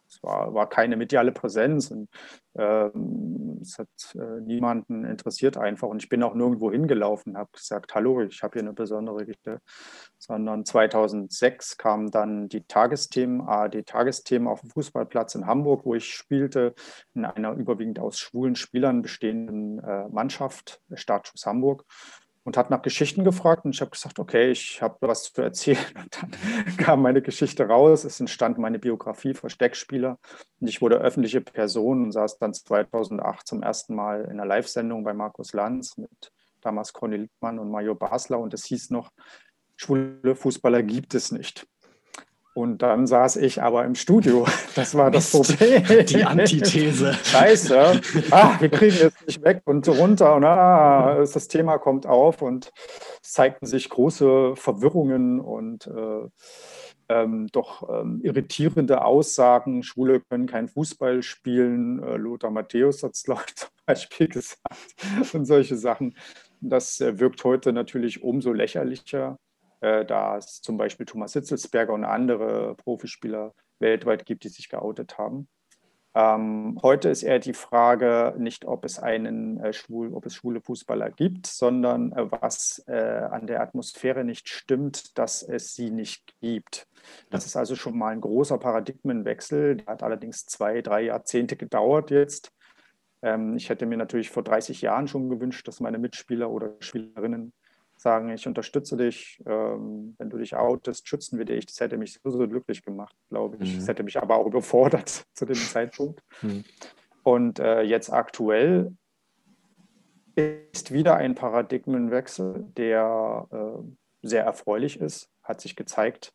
es 0.08 0.24
war, 0.24 0.54
war 0.54 0.70
keine 0.70 0.96
mediale 0.96 1.32
Präsenz 1.32 1.92
und 1.92 2.08
ähm, 2.58 3.60
es 3.62 3.78
hat 3.78 3.90
äh, 4.16 4.42
niemanden 4.42 5.04
interessiert 5.04 5.58
einfach. 5.58 5.88
Und 5.88 6.04
ich 6.04 6.10
bin 6.10 6.24
auch 6.24 6.36
nirgendwo 6.36 6.72
hingelaufen, 6.72 7.38
habe 7.38 7.50
gesagt, 7.52 7.96
hallo, 7.96 8.22
ich 8.22 8.44
habe 8.44 8.54
hier 8.54 8.62
eine 8.62 8.74
besondere 8.74 9.26
Geschichte. 9.26 9.60
Sondern 10.18 10.66
2006 10.66 11.78
kamen 11.78 12.12
dann 12.12 12.48
die 12.48 12.64
Tagesthemen, 12.64 13.42
ARD-Tagesthemen 13.42 14.48
auf 14.48 14.62
dem 14.62 14.70
Fußballplatz 14.70 15.36
in 15.36 15.48
Hamburg, 15.48 15.86
wo 15.86 15.96
ich 15.96 16.06
spielte, 16.06 16.74
in 17.14 17.26
einer 17.26 17.54
überwiegend 17.54 18.00
aus 18.00 18.18
schwulen 18.18 18.56
Spielern 18.56 19.02
bestehenden 19.02 19.80
äh, 19.80 20.08
Mannschaft, 20.10 20.82
Startschuss 20.94 21.46
Hamburg 21.46 21.86
und 22.46 22.58
hat 22.58 22.70
nach 22.70 22.84
Geschichten 22.84 23.24
gefragt 23.24 23.66
und 23.66 23.74
ich 23.74 23.82
habe 23.82 23.92
gesagt, 23.92 24.20
okay, 24.20 24.52
ich 24.52 24.82
habe 24.82 24.96
was 25.02 25.34
zu 25.34 25.42
erzählen. 25.42 25.80
Und 25.96 26.22
dann 26.22 26.78
kam 26.78 27.02
meine 27.02 27.22
Geschichte 27.22 27.68
raus. 27.68 28.04
Es 28.04 28.20
entstand 28.20 28.60
meine 28.60 28.78
Biografie 28.78 29.34
Versteckspieler 29.34 30.20
und 30.60 30.68
ich 30.68 30.82
wurde 30.82 30.98
öffentliche 30.98 31.42
Person 31.42 32.04
und 32.04 32.12
saß 32.12 32.38
dann 32.38 32.54
2008 32.54 33.48
zum 33.48 33.64
ersten 33.64 33.96
Mal 33.96 34.26
in 34.26 34.32
einer 34.32 34.46
Live-Sendung 34.46 35.04
bei 35.04 35.14
Markus 35.14 35.54
Lanz 35.54 35.98
mit 35.98 36.32
damals 36.62 36.94
Conny 36.94 37.18
Littmann 37.18 37.58
und 37.60 37.72
Mario 37.72 37.96
Basler 37.96 38.40
und 38.40 38.54
es 38.54 38.66
hieß 38.66 38.92
noch, 38.92 39.12
schwule 39.76 40.36
Fußballer 40.36 40.84
gibt 40.84 41.16
es 41.16 41.32
nicht. 41.32 41.68
Und 42.56 42.82
dann 42.82 43.06
saß 43.06 43.36
ich 43.36 43.62
aber 43.62 43.84
im 43.84 43.96
Studio. 43.96 44.48
Das 44.76 44.96
war 44.96 45.12
das 45.12 45.34
Mist, 45.34 45.58
Problem. 45.58 46.06
Die 46.06 46.24
Antithese. 46.24 47.14
Scheiße. 47.24 48.02
Ah, 48.32 48.56
wir 48.60 48.70
kriegen 48.70 48.98
jetzt 48.98 49.26
nicht 49.26 49.42
weg 49.42 49.62
und 49.66 49.88
runter. 49.88 50.36
Und 50.36 50.44
ah, 50.44 51.16
das 51.20 51.48
Thema 51.48 51.78
kommt 51.78 52.06
auf 52.06 52.42
und 52.42 52.72
es 53.22 53.34
zeigten 53.34 53.66
sich 53.66 53.90
große 53.90 54.56
Verwirrungen 54.56 55.40
und 55.40 55.88
äh, 55.88 56.30
ähm, 57.08 57.48
doch 57.52 57.90
ähm, 57.90 58.22
irritierende 58.24 59.04
Aussagen. 59.04 59.84
Schwule 59.84 60.20
können 60.20 60.48
kein 60.48 60.68
Fußball 60.68 61.24
spielen. 61.24 62.02
Äh, 62.04 62.18
Lothar 62.18 62.52
Matthäus 62.52 63.04
hat 63.04 63.14
es, 63.16 63.24
glaube 63.24 63.44
ich, 63.48 63.56
zum 63.56 63.70
Beispiel 63.86 64.28
gesagt. 64.28 65.34
Und 65.34 65.46
solche 65.46 65.76
Sachen. 65.78 66.16
Das 66.62 67.00
äh, 67.00 67.20
wirkt 67.20 67.44
heute 67.44 67.74
natürlich 67.74 68.24
umso 68.24 68.52
lächerlicher 68.52 69.38
da 69.82 70.38
es 70.38 70.62
zum 70.62 70.78
Beispiel 70.78 71.06
Thomas 71.06 71.34
Hitzelsberger 71.34 71.94
und 71.94 72.04
andere 72.04 72.76
Profispieler 72.76 73.54
weltweit 73.80 74.26
gibt, 74.26 74.44
die 74.44 74.50
sich 74.50 74.70
geoutet 74.70 75.18
haben. 75.18 75.48
Ähm, 76.18 76.80
heute 76.82 77.10
ist 77.10 77.24
eher 77.24 77.40
die 77.40 77.54
Frage 77.54 78.36
nicht, 78.38 78.64
ob 78.64 78.86
es 78.86 79.00
einen 79.00 79.60
äh, 79.60 79.74
schwul, 79.74 80.14
ob 80.14 80.26
es 80.26 80.36
schwule 80.36 80.62
Fußballer 80.62 81.12
gibt, 81.12 81.46
sondern 81.46 82.14
äh, 82.14 82.32
was 82.32 82.82
äh, 82.88 82.94
an 82.94 83.48
der 83.48 83.60
Atmosphäre 83.60 84.24
nicht 84.24 84.48
stimmt, 84.48 85.18
dass 85.18 85.44
es 85.44 85.76
sie 85.76 85.92
nicht 85.92 86.34
gibt. 86.40 86.88
Das 87.30 87.46
ist 87.46 87.58
also 87.58 87.76
schon 87.76 87.98
mal 87.98 88.14
ein 88.14 88.22
großer 88.22 88.58
Paradigmenwechsel. 88.58 89.76
Der 89.76 89.88
hat 89.88 90.04
allerdings 90.04 90.46
zwei, 90.46 90.82
drei 90.82 91.02
Jahrzehnte 91.02 91.58
gedauert 91.58 92.12
jetzt. 92.12 92.54
Ähm, 93.22 93.58
ich 93.58 93.68
hätte 93.68 93.86
mir 93.86 93.98
natürlich 93.98 94.30
vor 94.30 94.44
30 94.44 94.82
Jahren 94.82 95.10
schon 95.10 95.28
gewünscht, 95.28 95.68
dass 95.68 95.82
meine 95.82 95.98
Mitspieler 95.98 96.50
oder 96.50 96.76
Spielerinnen 96.80 97.52
sagen, 98.06 98.30
ich 98.30 98.46
unterstütze 98.46 98.96
dich, 98.98 99.42
ähm, 99.48 100.16
wenn 100.20 100.30
du 100.30 100.38
dich 100.38 100.56
outest, 100.56 101.08
schützen 101.08 101.40
wir 101.40 101.46
dich. 101.46 101.66
Das 101.66 101.80
hätte 101.80 101.98
mich 101.98 102.20
so, 102.24 102.30
so 102.30 102.48
glücklich 102.48 102.84
gemacht, 102.84 103.16
glaube 103.30 103.58
ich. 103.60 103.74
Mhm. 103.74 103.80
Das 103.80 103.88
hätte 103.88 104.04
mich 104.04 104.22
aber 104.22 104.36
auch 104.36 104.46
überfordert 104.46 105.26
zu 105.34 105.46
dem 105.46 105.56
Zeitpunkt. 105.56 106.22
Mhm. 106.44 106.64
Und 107.24 107.58
äh, 107.58 107.82
jetzt 107.82 108.14
aktuell 108.14 108.96
ist 110.36 110.92
wieder 110.92 111.16
ein 111.16 111.34
Paradigmenwechsel, 111.34 112.68
der 112.78 113.48
äh, 113.52 114.28
sehr 114.28 114.44
erfreulich 114.44 115.02
ist, 115.02 115.32
hat 115.42 115.60
sich 115.60 115.76
gezeigt 115.76 116.32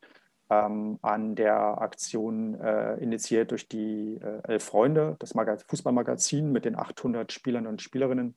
ähm, 0.49 0.99
an 1.01 1.35
der 1.35 1.81
Aktion 1.81 2.59
äh, 2.59 2.95
initiiert 2.95 3.51
durch 3.51 3.69
die 3.69 4.19
äh, 4.21 4.41
Elf 4.43 4.65
Freunde, 4.65 5.15
das 5.19 5.35
Magaz 5.35 5.63
Fußballmagazin 5.69 6.51
mit 6.51 6.65
den 6.65 6.77
800 6.77 7.31
Spielern 7.31 7.65
und 7.65 7.81
Spielerinnen, 7.81 8.35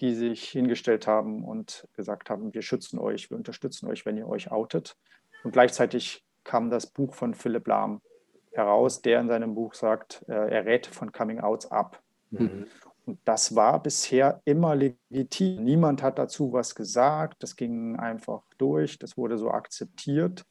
die 0.00 0.14
sich 0.14 0.48
hingestellt 0.48 1.06
haben 1.06 1.44
und 1.44 1.86
gesagt 1.94 2.30
haben, 2.30 2.54
wir 2.54 2.62
schützen 2.62 2.98
euch, 2.98 3.30
wir 3.30 3.36
unterstützen 3.36 3.88
euch, 3.88 4.06
wenn 4.06 4.16
ihr 4.16 4.28
euch 4.28 4.50
outet. 4.50 4.96
Und 5.44 5.52
gleichzeitig 5.52 6.24
kam 6.44 6.70
das 6.70 6.86
Buch 6.86 7.14
von 7.14 7.34
Philipp 7.34 7.66
Lahm 7.66 8.00
heraus, 8.52 9.02
der 9.02 9.20
in 9.20 9.28
seinem 9.28 9.54
Buch 9.54 9.74
sagt, 9.74 10.24
äh, 10.28 10.32
er 10.32 10.64
rät 10.64 10.86
von 10.86 11.12
Coming-Outs 11.12 11.70
ab. 11.70 12.02
Mhm. 12.30 12.66
Und 13.06 13.18
das 13.24 13.54
war 13.54 13.82
bisher 13.82 14.40
immer 14.44 14.74
legitim. 14.74 15.64
Niemand 15.64 16.02
hat 16.02 16.18
dazu 16.18 16.52
was 16.52 16.74
gesagt. 16.74 17.42
Das 17.42 17.56
ging 17.56 17.96
einfach 17.96 18.42
durch. 18.58 18.98
Das 18.98 19.16
wurde 19.16 19.38
so 19.38 19.50
akzeptiert. 19.50 20.44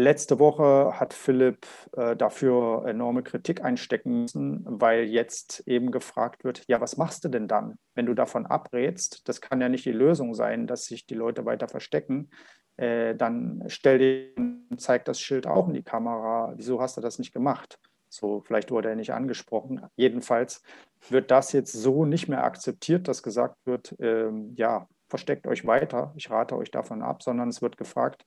Letzte 0.00 0.38
Woche 0.38 0.98
hat 0.98 1.12
Philipp 1.12 1.66
äh, 1.92 2.16
dafür 2.16 2.86
enorme 2.86 3.22
Kritik 3.22 3.62
einstecken 3.62 4.22
müssen, 4.22 4.64
weil 4.64 5.04
jetzt 5.04 5.62
eben 5.66 5.90
gefragt 5.90 6.42
wird, 6.42 6.64
ja, 6.68 6.80
was 6.80 6.96
machst 6.96 7.22
du 7.22 7.28
denn 7.28 7.48
dann, 7.48 7.76
wenn 7.94 8.06
du 8.06 8.14
davon 8.14 8.46
abrätst? 8.46 9.28
Das 9.28 9.42
kann 9.42 9.60
ja 9.60 9.68
nicht 9.68 9.84
die 9.84 9.92
Lösung 9.92 10.32
sein, 10.32 10.66
dass 10.66 10.86
sich 10.86 11.04
die 11.04 11.14
Leute 11.14 11.44
weiter 11.44 11.68
verstecken. 11.68 12.30
Äh, 12.78 13.14
dann 13.14 13.62
stell 13.66 13.98
dir, 13.98 14.78
zeig 14.78 15.04
das 15.04 15.20
Schild 15.20 15.46
auch 15.46 15.68
in 15.68 15.74
die 15.74 15.82
Kamera. 15.82 16.54
Wieso 16.56 16.80
hast 16.80 16.96
du 16.96 17.02
das 17.02 17.18
nicht 17.18 17.34
gemacht? 17.34 17.78
So, 18.08 18.40
vielleicht 18.40 18.70
wurde 18.70 18.88
er 18.88 18.96
nicht 18.96 19.12
angesprochen. 19.12 19.86
Jedenfalls 19.96 20.62
wird 21.10 21.30
das 21.30 21.52
jetzt 21.52 21.74
so 21.74 22.06
nicht 22.06 22.26
mehr 22.26 22.42
akzeptiert, 22.44 23.06
dass 23.06 23.22
gesagt 23.22 23.56
wird, 23.66 23.94
ähm, 24.00 24.54
ja, 24.56 24.88
versteckt 25.10 25.46
euch 25.46 25.66
weiter, 25.66 26.14
ich 26.16 26.30
rate 26.30 26.56
euch 26.56 26.70
davon 26.70 27.02
ab, 27.02 27.22
sondern 27.22 27.50
es 27.50 27.60
wird 27.60 27.76
gefragt, 27.76 28.24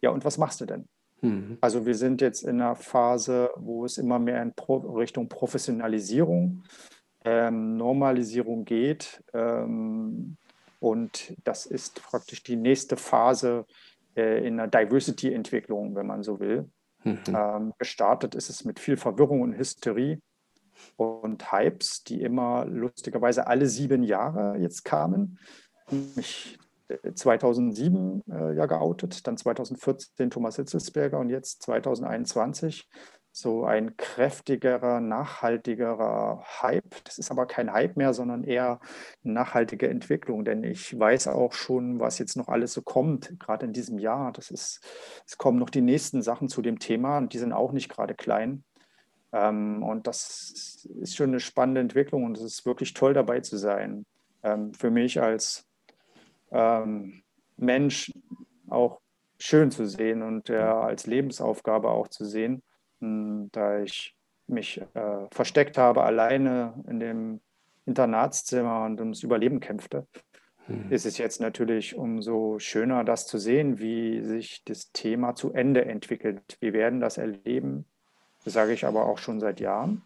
ja, 0.00 0.10
und 0.10 0.24
was 0.24 0.38
machst 0.38 0.60
du 0.60 0.66
denn? 0.66 0.86
Mhm. 1.20 1.58
Also 1.60 1.86
wir 1.86 1.94
sind 1.94 2.20
jetzt 2.20 2.42
in 2.42 2.60
einer 2.60 2.76
Phase, 2.76 3.50
wo 3.56 3.84
es 3.84 3.98
immer 3.98 4.18
mehr 4.18 4.42
in 4.42 4.52
Pro 4.52 4.76
Richtung 4.76 5.28
Professionalisierung, 5.28 6.64
ähm, 7.24 7.76
Normalisierung 7.76 8.64
geht. 8.64 9.22
Ähm, 9.32 10.36
und 10.80 11.34
das 11.44 11.66
ist 11.66 12.02
praktisch 12.02 12.42
die 12.42 12.56
nächste 12.56 12.96
Phase 12.96 13.66
äh, 14.16 14.46
in 14.46 14.58
der 14.58 14.68
Diversity-Entwicklung, 14.68 15.94
wenn 15.96 16.06
man 16.06 16.22
so 16.22 16.38
will. 16.38 16.68
Mhm. 17.04 17.18
Ähm, 17.28 17.72
gestartet 17.78 18.34
ist 18.34 18.50
es 18.50 18.64
mit 18.64 18.78
viel 18.78 18.96
Verwirrung 18.96 19.40
und 19.40 19.56
Hysterie 19.56 20.20
und 20.96 21.52
Hypes, 21.52 22.04
die 22.04 22.22
immer 22.22 22.66
lustigerweise 22.66 23.46
alle 23.46 23.66
sieben 23.66 24.02
Jahre 24.02 24.58
jetzt 24.58 24.84
kamen. 24.84 25.38
Ich 26.16 26.58
2007 27.14 28.22
äh, 28.30 28.54
ja 28.54 28.66
geoutet, 28.66 29.26
dann 29.26 29.36
2014 29.36 30.30
Thomas 30.30 30.56
Hitzelsberger 30.56 31.18
und 31.18 31.30
jetzt 31.30 31.62
2021 31.62 32.88
so 33.36 33.66
ein 33.66 33.98
kräftigerer, 33.98 35.00
nachhaltigerer 35.00 36.42
Hype. 36.62 37.04
Das 37.04 37.18
ist 37.18 37.30
aber 37.30 37.44
kein 37.44 37.70
Hype 37.70 37.98
mehr, 37.98 38.14
sondern 38.14 38.44
eher 38.44 38.80
nachhaltige 39.22 39.90
Entwicklung, 39.90 40.46
denn 40.46 40.64
ich 40.64 40.98
weiß 40.98 41.28
auch 41.28 41.52
schon, 41.52 42.00
was 42.00 42.18
jetzt 42.18 42.36
noch 42.36 42.48
alles 42.48 42.72
so 42.72 42.80
kommt, 42.80 43.38
gerade 43.38 43.66
in 43.66 43.74
diesem 43.74 43.98
Jahr. 43.98 44.32
Das 44.32 44.50
ist, 44.50 44.80
es 45.26 45.36
kommen 45.36 45.58
noch 45.58 45.68
die 45.68 45.82
nächsten 45.82 46.22
Sachen 46.22 46.48
zu 46.48 46.62
dem 46.62 46.78
Thema 46.78 47.18
und 47.18 47.34
die 47.34 47.38
sind 47.38 47.52
auch 47.52 47.72
nicht 47.72 47.90
gerade 47.90 48.14
klein. 48.14 48.64
Ähm, 49.32 49.82
und 49.82 50.06
das 50.06 50.86
ist 51.00 51.16
schon 51.16 51.28
eine 51.28 51.40
spannende 51.40 51.82
Entwicklung 51.82 52.24
und 52.24 52.38
es 52.38 52.42
ist 52.42 52.64
wirklich 52.64 52.94
toll 52.94 53.12
dabei 53.12 53.40
zu 53.40 53.58
sein. 53.58 54.06
Ähm, 54.42 54.72
für 54.72 54.90
mich 54.90 55.20
als 55.20 55.65
ähm, 56.50 57.22
Mensch 57.56 58.12
auch 58.68 59.00
schön 59.38 59.70
zu 59.70 59.86
sehen 59.86 60.22
und 60.22 60.50
äh, 60.50 60.56
als 60.56 61.06
Lebensaufgabe 61.06 61.90
auch 61.90 62.08
zu 62.08 62.24
sehen. 62.24 62.62
Hm, 63.00 63.50
da 63.52 63.80
ich 63.80 64.16
mich 64.46 64.80
äh, 64.94 65.26
versteckt 65.30 65.76
habe, 65.78 66.02
alleine 66.02 66.74
in 66.88 67.00
dem 67.00 67.40
Internatszimmer 67.84 68.84
und 68.84 69.00
ums 69.00 69.22
Überleben 69.22 69.60
kämpfte, 69.60 70.06
mhm. 70.66 70.90
ist 70.90 71.06
es 71.06 71.18
jetzt 71.18 71.40
natürlich 71.40 71.96
umso 71.96 72.58
schöner, 72.58 73.04
das 73.04 73.26
zu 73.26 73.38
sehen, 73.38 73.78
wie 73.78 74.22
sich 74.22 74.64
das 74.64 74.92
Thema 74.92 75.34
zu 75.34 75.52
Ende 75.52 75.84
entwickelt. 75.84 76.56
Wir 76.60 76.72
werden 76.72 77.00
das 77.00 77.18
erleben, 77.18 77.86
das 78.44 78.54
sage 78.54 78.72
ich 78.72 78.84
aber 78.84 79.06
auch 79.06 79.18
schon 79.18 79.40
seit 79.40 79.60
Jahren. 79.60 80.02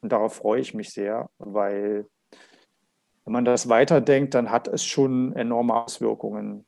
Und 0.00 0.12
darauf 0.12 0.34
freue 0.34 0.60
ich 0.60 0.74
mich 0.74 0.90
sehr, 0.90 1.28
weil 1.38 2.06
wenn 3.26 3.32
man 3.32 3.44
das 3.44 3.68
weiterdenkt, 3.68 4.34
dann 4.34 4.50
hat 4.50 4.68
es 4.68 4.84
schon 4.84 5.34
enorme 5.34 5.74
Auswirkungen. 5.74 6.64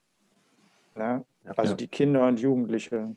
Ne? 0.97 1.25
Also 1.57 1.73
ja. 1.73 1.77
die 1.77 1.87
Kinder 1.87 2.27
und 2.27 2.41
Jugendliche, 2.41 3.15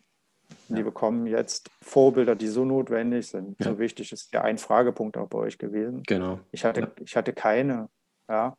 die 0.69 0.77
ja. 0.77 0.83
bekommen 0.83 1.25
jetzt 1.25 1.69
Vorbilder, 1.81 2.35
die 2.35 2.47
so 2.47 2.65
notwendig 2.65 3.27
sind, 3.27 3.59
ja. 3.59 3.71
so 3.71 3.79
wichtig. 3.79 4.11
Ist 4.11 4.31
ja 4.31 4.43
ein 4.43 4.59
Fragepunkt 4.59 5.17
auch 5.17 5.27
bei 5.27 5.39
euch 5.39 5.57
gewesen. 5.57 6.03
Genau. 6.07 6.39
Ich 6.51 6.63
hatte, 6.63 6.91
ich 7.03 7.17
hatte 7.17 7.33
keine. 7.33 7.89
Ja? 8.29 8.55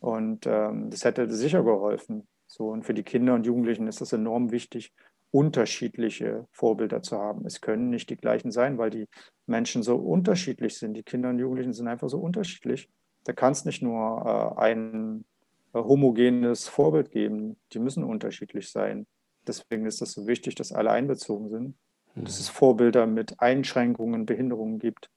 Und 0.00 0.46
ähm, 0.46 0.88
das 0.88 1.04
hätte 1.04 1.30
sicher 1.30 1.62
geholfen. 1.62 2.26
So, 2.46 2.68
und 2.68 2.84
für 2.84 2.94
die 2.94 3.02
Kinder 3.02 3.34
und 3.34 3.44
Jugendlichen 3.44 3.86
ist 3.86 4.00
das 4.00 4.14
enorm 4.14 4.50
wichtig, 4.50 4.94
unterschiedliche 5.30 6.46
Vorbilder 6.52 7.02
zu 7.02 7.18
haben. 7.18 7.44
Es 7.44 7.60
können 7.60 7.90
nicht 7.90 8.08
die 8.08 8.16
gleichen 8.16 8.50
sein, 8.50 8.78
weil 8.78 8.90
die 8.90 9.08
Menschen 9.46 9.82
so 9.82 9.96
unterschiedlich 9.96 10.78
sind. 10.78 10.94
Die 10.94 11.02
Kinder 11.02 11.28
und 11.28 11.38
Jugendlichen 11.38 11.74
sind 11.74 11.88
einfach 11.88 12.08
so 12.08 12.18
unterschiedlich. 12.18 12.88
Da 13.24 13.32
kann 13.32 13.52
es 13.52 13.64
nicht 13.64 13.82
nur 13.82 14.54
äh, 14.56 14.60
ein 14.60 15.24
äh, 15.72 15.78
homogenes 15.78 16.68
Vorbild 16.68 17.10
geben. 17.10 17.56
Die 17.72 17.78
müssen 17.78 18.04
unterschiedlich 18.04 18.70
sein. 18.70 19.06
Deswegen 19.46 19.86
ist 19.86 20.02
es 20.02 20.12
so 20.12 20.26
wichtig, 20.26 20.54
dass 20.54 20.72
alle 20.72 20.90
einbezogen 20.90 21.48
sind. 21.48 21.74
mhm. 22.14 22.24
dass 22.24 22.38
es 22.38 22.48
Vorbilder 22.48 23.06
mit 23.06 23.40
Einschränkungen, 23.40 24.26
Behinderungen 24.26 24.78
gibt. 24.78 25.10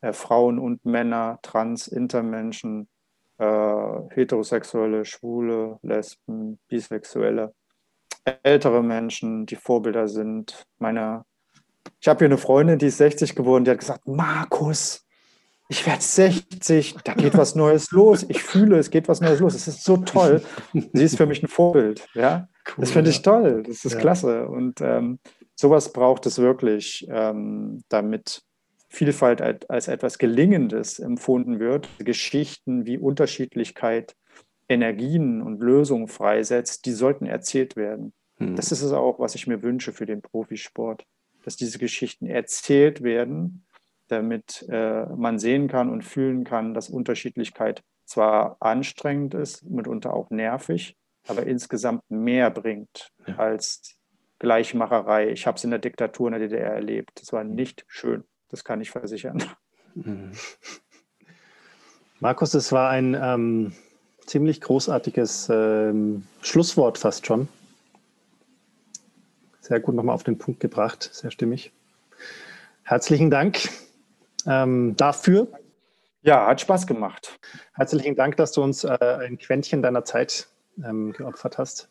Äh, 0.00 0.12
Frauen 0.12 0.58
und 0.58 0.84
Männer, 0.84 1.38
Trans, 1.42 1.88
Intermenschen, 1.88 2.88
äh, 3.38 4.00
Heterosexuelle, 4.10 5.04
Schwule, 5.04 5.78
Lesben, 5.82 6.58
Bisexuelle, 6.68 7.54
ältere 8.42 8.82
Menschen, 8.82 9.46
die 9.46 9.56
Vorbilder 9.56 10.08
sind. 10.08 10.66
Meine, 10.78 11.24
ich 12.00 12.08
habe 12.08 12.18
hier 12.18 12.26
eine 12.28 12.38
Freundin, 12.38 12.78
die 12.78 12.86
ist 12.86 12.98
60 12.98 13.34
geworden, 13.34 13.64
die 13.64 13.70
hat 13.70 13.78
gesagt, 13.78 14.06
Markus, 14.06 15.06
ich 15.72 15.86
werde 15.86 16.02
60, 16.02 16.96
da 17.02 17.14
geht 17.14 17.34
was 17.34 17.54
Neues 17.54 17.92
los. 17.92 18.26
Ich 18.28 18.42
fühle, 18.42 18.76
es 18.76 18.90
geht 18.90 19.08
was 19.08 19.22
Neues 19.22 19.40
los. 19.40 19.54
Es 19.54 19.66
ist 19.66 19.84
so 19.84 19.96
toll. 19.96 20.42
Sie 20.74 21.02
ist 21.02 21.16
für 21.16 21.24
mich 21.24 21.42
ein 21.42 21.48
Vorbild. 21.48 22.06
Ja? 22.12 22.48
Cool, 22.68 22.74
das 22.82 22.90
finde 22.90 23.08
ich 23.08 23.22
toll. 23.22 23.62
Das 23.66 23.86
ist 23.86 23.94
ja. 23.94 23.98
klasse. 23.98 24.48
Und 24.48 24.82
ähm, 24.82 25.18
sowas 25.54 25.94
braucht 25.94 26.26
es 26.26 26.38
wirklich, 26.38 27.06
ähm, 27.10 27.82
damit 27.88 28.42
Vielfalt 28.90 29.40
als 29.70 29.88
etwas 29.88 30.18
Gelingendes 30.18 30.98
empfunden 30.98 31.58
wird. 31.58 31.88
Geschichten 31.98 32.84
wie 32.84 32.98
Unterschiedlichkeit 32.98 34.14
Energien 34.68 35.40
und 35.40 35.62
Lösungen 35.62 36.06
freisetzt, 36.06 36.84
die 36.84 36.92
sollten 36.92 37.24
erzählt 37.24 37.76
werden. 37.76 38.12
Hm. 38.36 38.56
Das 38.56 38.72
ist 38.72 38.82
es 38.82 38.92
auch, 38.92 39.18
was 39.18 39.34
ich 39.34 39.46
mir 39.46 39.62
wünsche 39.62 39.92
für 39.92 40.04
den 40.04 40.20
Profisport, 40.20 41.06
dass 41.46 41.56
diese 41.56 41.78
Geschichten 41.78 42.26
erzählt 42.26 43.02
werden 43.02 43.64
damit 44.12 44.66
äh, 44.68 45.06
man 45.06 45.38
sehen 45.38 45.68
kann 45.68 45.90
und 45.90 46.02
fühlen 46.02 46.44
kann, 46.44 46.74
dass 46.74 46.88
Unterschiedlichkeit 46.88 47.82
zwar 48.04 48.56
anstrengend 48.60 49.34
ist, 49.34 49.64
mitunter 49.64 50.12
auch 50.12 50.30
nervig, 50.30 50.96
aber 51.26 51.46
insgesamt 51.46 52.02
mehr 52.08 52.50
bringt 52.50 53.10
ja. 53.26 53.36
als 53.36 53.96
Gleichmacherei. 54.38 55.30
Ich 55.30 55.46
habe 55.46 55.56
es 55.56 55.64
in 55.64 55.70
der 55.70 55.78
Diktatur 55.78 56.28
in 56.28 56.32
der 56.32 56.48
DDR 56.48 56.74
erlebt. 56.74 57.12
Das 57.20 57.32
war 57.32 57.44
nicht 57.44 57.84
schön, 57.88 58.24
das 58.50 58.64
kann 58.64 58.80
ich 58.80 58.90
versichern. 58.90 59.42
Mhm. 59.94 60.32
Markus, 62.20 62.54
es 62.54 62.70
war 62.70 62.90
ein 62.90 63.16
ähm, 63.20 63.72
ziemlich 64.26 64.60
großartiges 64.60 65.48
ähm, 65.50 66.26
Schlusswort 66.40 66.98
fast 66.98 67.26
schon. 67.26 67.48
Sehr 69.60 69.80
gut 69.80 69.94
nochmal 69.94 70.14
auf 70.14 70.22
den 70.24 70.38
Punkt 70.38 70.60
gebracht, 70.60 71.10
sehr 71.12 71.30
stimmig. 71.30 71.72
Herzlichen 72.84 73.30
Dank 73.30 73.68
ähm, 74.46 74.94
dafür. 74.96 75.48
Ja, 76.22 76.46
hat 76.46 76.60
Spaß 76.60 76.86
gemacht. 76.86 77.38
Herzlichen 77.74 78.14
Dank, 78.14 78.36
dass 78.36 78.52
du 78.52 78.62
uns 78.62 78.84
äh, 78.84 78.98
ein 79.20 79.38
Quäntchen 79.38 79.82
deiner 79.82 80.04
Zeit 80.04 80.48
ähm, 80.84 81.12
geopfert 81.12 81.58
hast. 81.58 81.88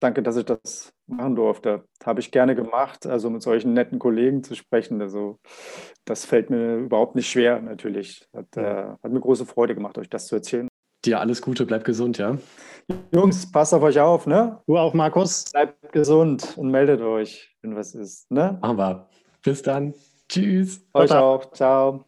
Danke, 0.00 0.22
dass 0.22 0.36
ich 0.36 0.44
das 0.44 0.92
machen 1.06 1.36
durfte. 1.36 1.84
Habe 2.04 2.20
ich 2.20 2.30
gerne 2.30 2.54
gemacht, 2.54 3.06
also 3.06 3.30
mit 3.30 3.42
solchen 3.42 3.72
netten 3.72 3.98
Kollegen 3.98 4.42
zu 4.42 4.54
sprechen. 4.54 5.00
Also 5.00 5.38
das 6.04 6.24
fällt 6.24 6.50
mir 6.50 6.76
überhaupt 6.76 7.14
nicht 7.14 7.30
schwer, 7.30 7.60
natürlich. 7.60 8.28
Hat, 8.34 8.56
äh, 8.56 8.92
hat 9.02 9.10
mir 9.10 9.20
große 9.20 9.46
Freude 9.46 9.74
gemacht, 9.74 9.96
euch 9.98 10.10
das 10.10 10.26
zu 10.26 10.36
erzählen. 10.36 10.68
Dir 11.04 11.20
alles 11.20 11.42
Gute, 11.42 11.66
bleibt 11.66 11.84
gesund, 11.84 12.18
ja? 12.18 12.38
Jungs, 13.14 13.50
passt 13.50 13.74
auf 13.74 13.82
euch 13.82 14.00
auf, 14.00 14.26
ne? 14.26 14.60
Du 14.66 14.78
auch, 14.78 14.94
Markus. 14.94 15.44
Bleibt 15.52 15.92
gesund 15.92 16.54
und 16.56 16.70
meldet 16.70 17.02
euch, 17.02 17.54
wenn 17.60 17.76
was 17.76 17.94
ist, 17.94 18.30
ne? 18.30 18.58
Machen 18.60 18.78
wir. 18.78 19.08
Bis 19.42 19.62
dann. 19.62 19.94
Tschüss. 20.28 20.86
Euch 20.92 21.16
auch. 21.16 21.50
Ciao. 21.52 22.04